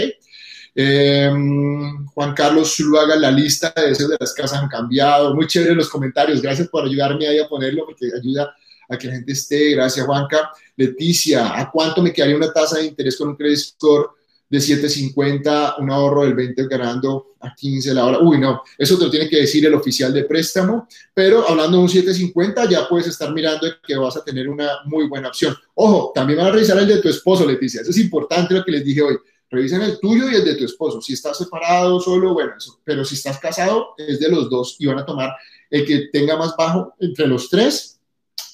Em, 0.77 2.05
Juan 2.07 2.33
Carlos 2.33 2.75
Zuluaga, 2.75 3.15
la 3.15 3.31
lista 3.31 3.73
de 3.73 3.87
deseos 3.87 4.09
de 4.09 4.17
las 4.19 4.33
casas 4.33 4.61
han 4.61 4.67
cambiado. 4.67 5.33
Muy 5.33 5.47
chévere 5.47 5.73
los 5.73 5.89
comentarios. 5.89 6.41
Gracias 6.41 6.67
por 6.67 6.85
ayudarme 6.85 7.27
ahí 7.27 7.39
a 7.39 7.47
ponerlo 7.47 7.85
porque 7.85 8.07
ayuda 8.13 8.53
a 8.89 8.97
que 8.97 9.07
la 9.07 9.13
gente 9.13 9.31
esté. 9.31 9.71
Gracias, 9.71 10.05
Juanca. 10.05 10.51
Leticia, 10.75 11.57
¿a 11.57 11.71
cuánto 11.71 12.01
me 12.01 12.11
quedaría 12.11 12.35
una 12.35 12.51
tasa 12.51 12.79
de 12.79 12.87
interés 12.87 13.15
con 13.17 13.29
un 13.29 13.35
credit 13.37 13.57
score 13.57 14.09
de 14.49 14.59
7.50, 14.59 15.75
un 15.79 15.89
ahorro 15.89 16.23
del 16.23 16.35
20 16.35 16.67
ganando 16.67 17.35
a 17.39 17.55
15 17.55 17.93
la 17.93 18.05
hora? 18.05 18.19
Uy, 18.19 18.37
no, 18.37 18.61
eso 18.77 18.97
te 18.97 19.05
lo 19.05 19.09
tiene 19.09 19.29
que 19.29 19.37
decir 19.37 19.65
el 19.65 19.73
oficial 19.73 20.13
de 20.13 20.25
préstamo, 20.25 20.87
pero 21.13 21.49
hablando 21.49 21.77
de 21.77 21.83
un 21.83 21.89
7.50 21.89 22.69
ya 22.69 22.87
puedes 22.87 23.07
estar 23.07 23.33
mirando 23.33 23.65
que 23.81 23.95
vas 23.95 24.17
a 24.17 24.23
tener 24.23 24.49
una 24.49 24.81
muy 24.85 25.07
buena 25.07 25.29
opción. 25.29 25.55
Ojo, 25.73 26.11
también 26.13 26.37
van 26.37 26.47
a 26.47 26.51
revisar 26.51 26.77
el 26.77 26.87
de 26.87 27.01
tu 27.01 27.07
esposo, 27.07 27.45
Leticia. 27.45 27.81
Eso 27.81 27.91
es 27.91 27.97
importante 27.97 28.53
lo 28.53 28.63
que 28.63 28.71
les 28.71 28.83
dije 28.83 29.01
hoy 29.01 29.17
Revisen 29.49 29.81
el 29.81 29.99
tuyo 29.99 30.29
y 30.29 30.35
el 30.35 30.45
de 30.45 30.55
tu 30.55 30.65
esposo. 30.65 31.01
Si 31.01 31.13
estás 31.13 31.37
separado, 31.37 31.99
solo, 31.99 32.33
bueno. 32.33 32.53
Pero 32.83 33.05
si 33.05 33.15
estás 33.15 33.39
casado, 33.39 33.93
es 33.97 34.19
de 34.19 34.29
los 34.29 34.49
dos 34.49 34.75
y 34.79 34.85
van 34.85 34.99
a 34.99 35.05
tomar 35.05 35.35
el 35.69 35.85
que 35.85 36.07
tenga 36.11 36.35
más 36.37 36.55
bajo 36.57 36.93
entre 36.99 37.27
los 37.27 37.49
tres, 37.49 37.99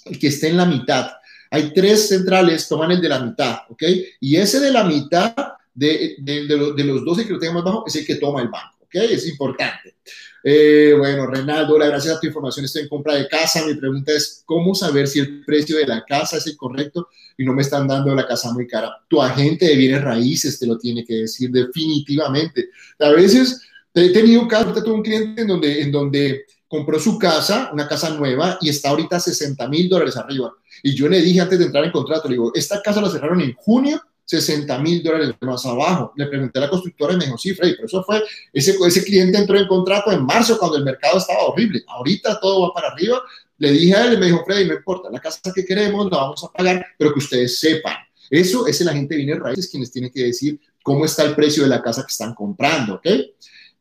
el 0.06 0.20
que 0.20 0.28
esté 0.28 0.50
en 0.50 0.58
la 0.58 0.66
mitad. 0.66 1.12
Hay 1.50 1.74
tres 1.74 2.08
centrales, 2.08 2.68
toman 2.68 2.92
el 2.92 3.02
de 3.02 3.10
la 3.10 3.20
mitad, 3.20 3.60
¿ok? 3.70 3.84
Y 4.20 4.36
ese 4.38 4.60
de 4.60 4.72
la 4.72 4.84
mitad 4.84 5.36
de, 5.74 6.16
de, 6.20 6.46
de, 6.46 6.84
los 6.84 7.04
dos, 7.04 7.20
el 7.20 7.28
que 7.28 7.34
lo 7.34 7.40
tenga 7.40 7.56
más 7.56 7.64
bajo, 7.64 7.84
es 7.86 7.96
el 7.96 8.06
que 8.06 8.16
toma 8.16 8.42
el 8.42 8.48
banco, 8.48 8.78
¿ok? 8.82 8.96
Es 8.96 9.28
importante. 9.28 9.96
Eh, 10.44 10.96
bueno, 10.98 11.28
Renaldo, 11.28 11.76
gracias 11.76 12.18
a 12.18 12.20
tu 12.20 12.28
información 12.28 12.66
estoy 12.66 12.84
en 12.84 12.90
compra 12.90 13.16
de 13.16 13.28
casa. 13.28 13.66
Mi 13.66 13.76
pregunta 13.76 14.12
es, 14.12 14.42
¿cómo 14.46 14.74
saber 14.74 15.08
si 15.08 15.20
el 15.20 15.44
precio 15.46 15.78
de 15.78 15.86
la 15.86 16.04
casa 16.04 16.38
es 16.38 16.48
el 16.48 16.58
correcto 16.58 17.10
y 17.38 17.46
no 17.46 17.54
me 17.54 17.62
están 17.62 17.88
dando 17.88 18.14
la 18.16 18.28
casa 18.28 18.52
muy 18.52 18.68
cara? 18.68 18.92
Tu 19.08 19.22
agente 19.22 19.66
de 19.66 19.76
bienes 19.76 20.02
raíces 20.02 20.58
te 20.58 20.66
lo 20.66 20.78
tiene 20.78 21.06
que 21.06 21.16
decir 21.16 21.52
definitivamente. 21.52 22.70
A 23.00 23.10
veces 23.10 23.62
he 23.94 24.10
tenido 24.10 24.48
tuve 24.48 24.92
un 24.92 25.04
cliente 25.04 25.42
en 25.42 25.48
donde, 25.48 25.82
en 25.82 25.92
donde 25.92 26.46
compró 26.68 27.00
su 27.00 27.20
casa, 27.20 27.70
una 27.74 27.88
casa 27.88 28.10
nueva, 28.12 28.58
y 28.62 28.70
está 28.70 28.90
ahorita 28.90 29.20
60 29.20 29.68
mil 29.68 29.90
dólares 29.90 30.18
arriba. 30.18 30.54
Y 30.82 30.96
yo 30.96 31.08
le 31.08 31.22
dije 31.22 31.42
antes 31.42 31.60
de 31.60 31.66
entrar 31.66 31.84
en 31.84 31.92
contrato, 31.92 32.28
le 32.28 32.36
digo, 32.36 32.52
esta 32.56 32.82
casa 32.82 33.02
la 33.02 33.10
cerraron 33.10 33.42
en 33.42 33.54
junio 33.54 34.02
60 34.40 34.80
mil 34.80 35.04
dólares 35.04 35.36
más 35.42 35.66
abajo. 35.66 36.14
Le 36.16 36.28
pregunté 36.28 36.60
a 36.60 36.64
la 36.64 36.70
constructora 36.70 37.14
y 37.14 37.18
me 37.18 37.26
dijo, 37.26 37.38
sí, 37.38 37.54
Freddy, 37.54 37.74
pero 37.74 37.88
eso 37.88 38.04
fue, 38.04 38.24
ese, 38.54 38.78
ese 38.86 39.04
cliente 39.04 39.38
entró 39.38 39.58
en 39.60 39.68
contrato 39.68 40.12
en 40.12 40.26
marzo 40.26 40.58
cuando 40.58 40.78
el 40.78 40.86
mercado 40.86 41.18
estaba 41.18 41.44
horrible. 41.44 41.84
Ahorita 41.88 42.40
todo 42.40 42.68
va 42.68 42.74
para 42.74 42.90
arriba 42.90 43.22
Le 43.58 43.72
dije 43.72 43.96
a 43.96 44.06
él, 44.06 44.18
me 44.18 44.28
dijo, 44.28 44.44
Freddy, 44.46 44.68
no 44.68 44.76
importa, 44.76 45.10
la 45.12 45.20
casa 45.20 45.52
que 45.54 45.66
queremos 45.66 46.10
la 46.10 46.18
vamos 46.18 46.44
a 46.44 46.48
pagar, 46.48 46.86
pero 46.98 47.14
que 47.14 47.20
ustedes 47.20 47.60
sepan. 47.60 47.96
Eso 48.30 48.66
es 48.66 48.80
el 48.80 48.88
agente 48.88 49.16
de 49.16 49.24
bienes 49.24 49.44
raíces 49.44 49.70
quienes 49.70 49.92
tiene 49.92 50.10
que 50.10 50.24
decir 50.24 50.60
cómo 50.82 51.04
está 51.04 51.24
el 51.24 51.36
precio 51.36 51.64
de 51.64 51.70
la 51.70 51.82
casa 51.82 52.02
que 52.04 52.12
están 52.12 52.34
comprando, 52.34 52.96
¿ok? 52.96 53.08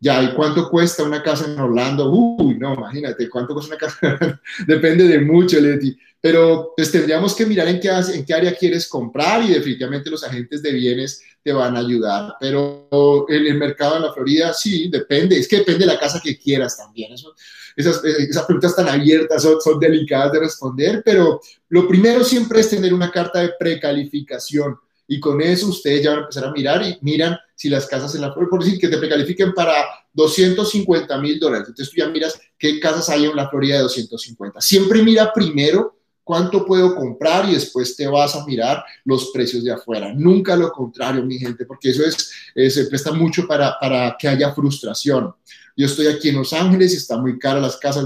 Ya, 0.01 0.23
¿y 0.23 0.35
cuánto 0.35 0.69
cuesta 0.69 1.05
una 1.05 1.23
casa 1.23 1.45
en 1.45 1.61
Orlando? 1.61 2.11
Uy, 2.11 2.59
no, 2.59 2.75
imagínate, 2.75 3.29
¿cuánto 3.29 3.53
cuesta 3.55 3.75
una 3.75 3.79
casa? 3.79 4.41
Depende 4.67 5.05
de 5.05 5.21
mucho, 5.21 5.61
Leti. 5.61 5.97
Pero 6.21 6.75
pues 6.77 6.93
tendríamos 6.93 7.35
que 7.35 7.47
mirar 7.47 7.69
en 7.69 7.81
qué, 7.81 7.89
en 7.89 8.25
qué 8.25 8.35
área 8.35 8.55
quieres 8.55 8.87
comprar 8.89 9.43
y 9.43 9.49
definitivamente 9.49 10.11
los 10.11 10.23
agentes 10.23 10.63
de 10.63 10.73
bienes 10.73 11.23
te 11.43 11.53
van 11.53 11.77
a 11.77 11.81
ayudar. 11.81 12.35
Pero 12.39 12.87
en 13.29 13.47
el 13.47 13.55
mercado 13.55 13.97
en 13.97 14.03
la 14.03 14.13
Florida, 14.13 14.53
sí, 14.53 14.89
depende. 14.89 15.39
Es 15.39 15.49
que 15.49 15.59
depende 15.59 15.87
de 15.87 15.93
la 15.93 15.99
casa 15.99 16.21
que 16.23 16.39
quieras 16.39 16.77
también. 16.77 17.13
Eso, 17.13 17.35
esas, 17.75 18.05
esas 18.05 18.45
preguntas 18.45 18.77
tan 18.77 18.89
abiertas 18.89 19.43
son, 19.43 19.61
son 19.61 19.79
delicadas 19.79 20.33
de 20.33 20.41
responder, 20.41 21.03
pero 21.05 21.41
lo 21.69 21.89
primero 21.89 22.23
siempre 22.25 22.61
es 22.61 22.69
tener 22.69 22.93
una 22.93 23.11
carta 23.11 23.41
de 23.41 23.53
precalificación 23.59 24.77
y 25.13 25.19
con 25.19 25.41
eso 25.41 25.67
ustedes 25.67 26.05
ya 26.05 26.11
van 26.11 26.19
a 26.21 26.23
empezar 26.23 26.45
a 26.45 26.53
mirar 26.53 26.83
y 26.83 26.97
miran 27.01 27.37
si 27.57 27.69
las 27.69 27.87
casas 27.87 28.15
en 28.15 28.21
la 28.21 28.33
Florida, 28.33 28.49
por 28.49 28.65
decir 28.65 28.79
que 28.79 28.87
te 28.87 28.97
precalifiquen 28.97 29.53
para 29.53 29.85
250 30.13 31.19
mil 31.19 31.41
dólares. 31.41 31.67
Entonces 31.69 31.93
tú 31.93 32.01
ya 32.01 32.09
miras 32.09 32.41
qué 32.57 32.79
casas 32.79 33.09
hay 33.09 33.25
en 33.25 33.35
la 33.35 33.49
Florida 33.51 33.77
de 33.77 33.83
250. 33.83 34.61
Siempre 34.61 35.03
mira 35.03 35.33
primero 35.33 36.00
cuánto 36.31 36.65
puedo 36.65 36.95
comprar 36.95 37.49
y 37.49 37.55
después 37.55 37.97
te 37.97 38.07
vas 38.07 38.37
a 38.37 38.47
mirar 38.47 38.85
los 39.05 39.33
precios 39.33 39.65
de 39.65 39.73
afuera. 39.73 40.15
Nunca 40.15 40.55
lo 40.55 40.71
contrario, 40.71 41.25
mi 41.25 41.39
gente, 41.39 41.65
porque 41.65 41.91
eso 41.91 42.05
es, 42.05 42.31
eh, 42.55 42.71
se 42.71 42.85
presta 42.85 43.11
mucho 43.11 43.49
para, 43.49 43.77
para 43.81 44.15
que 44.17 44.29
haya 44.29 44.55
frustración. 44.55 45.35
Yo 45.77 45.87
estoy 45.87 46.07
aquí 46.07 46.29
en 46.29 46.37
Los 46.37 46.53
Ángeles 46.53 46.95
y 46.95 46.99
está 46.99 47.17
muy 47.17 47.37
cara 47.37 47.59
las 47.59 47.79
casas, 47.79 48.05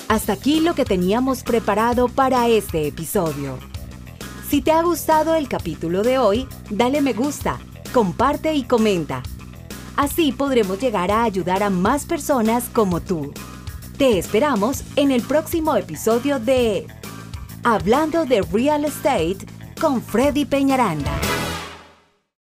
Hasta 0.07 0.33
aquí 0.33 0.59
lo 0.59 0.75
que 0.75 0.83
teníamos 0.83 1.41
preparado 1.43 2.09
para 2.09 2.49
este 2.49 2.85
episodio. 2.87 3.57
Si 4.49 4.61
te 4.61 4.71
ha 4.71 4.81
gustado 4.81 5.35
el 5.35 5.47
capítulo 5.47 6.03
de 6.03 6.17
hoy, 6.17 6.49
dale 6.69 7.01
me 7.01 7.13
gusta, 7.13 7.59
comparte 7.93 8.53
y 8.53 8.63
comenta. 8.63 9.23
Así 9.95 10.33
podremos 10.33 10.81
llegar 10.81 11.11
a 11.11 11.23
ayudar 11.23 11.63
a 11.63 11.69
más 11.69 12.05
personas 12.05 12.67
como 12.73 12.99
tú. 12.99 13.33
Te 13.97 14.17
esperamos 14.17 14.83
en 14.97 15.11
el 15.11 15.21
próximo 15.21 15.77
episodio 15.77 16.39
de 16.39 16.87
Hablando 17.63 18.25
de 18.25 18.41
Real 18.41 18.83
Estate 18.83 19.37
con 19.81 19.99
Freddy 19.99 20.45
Peñaranda. 20.45 21.30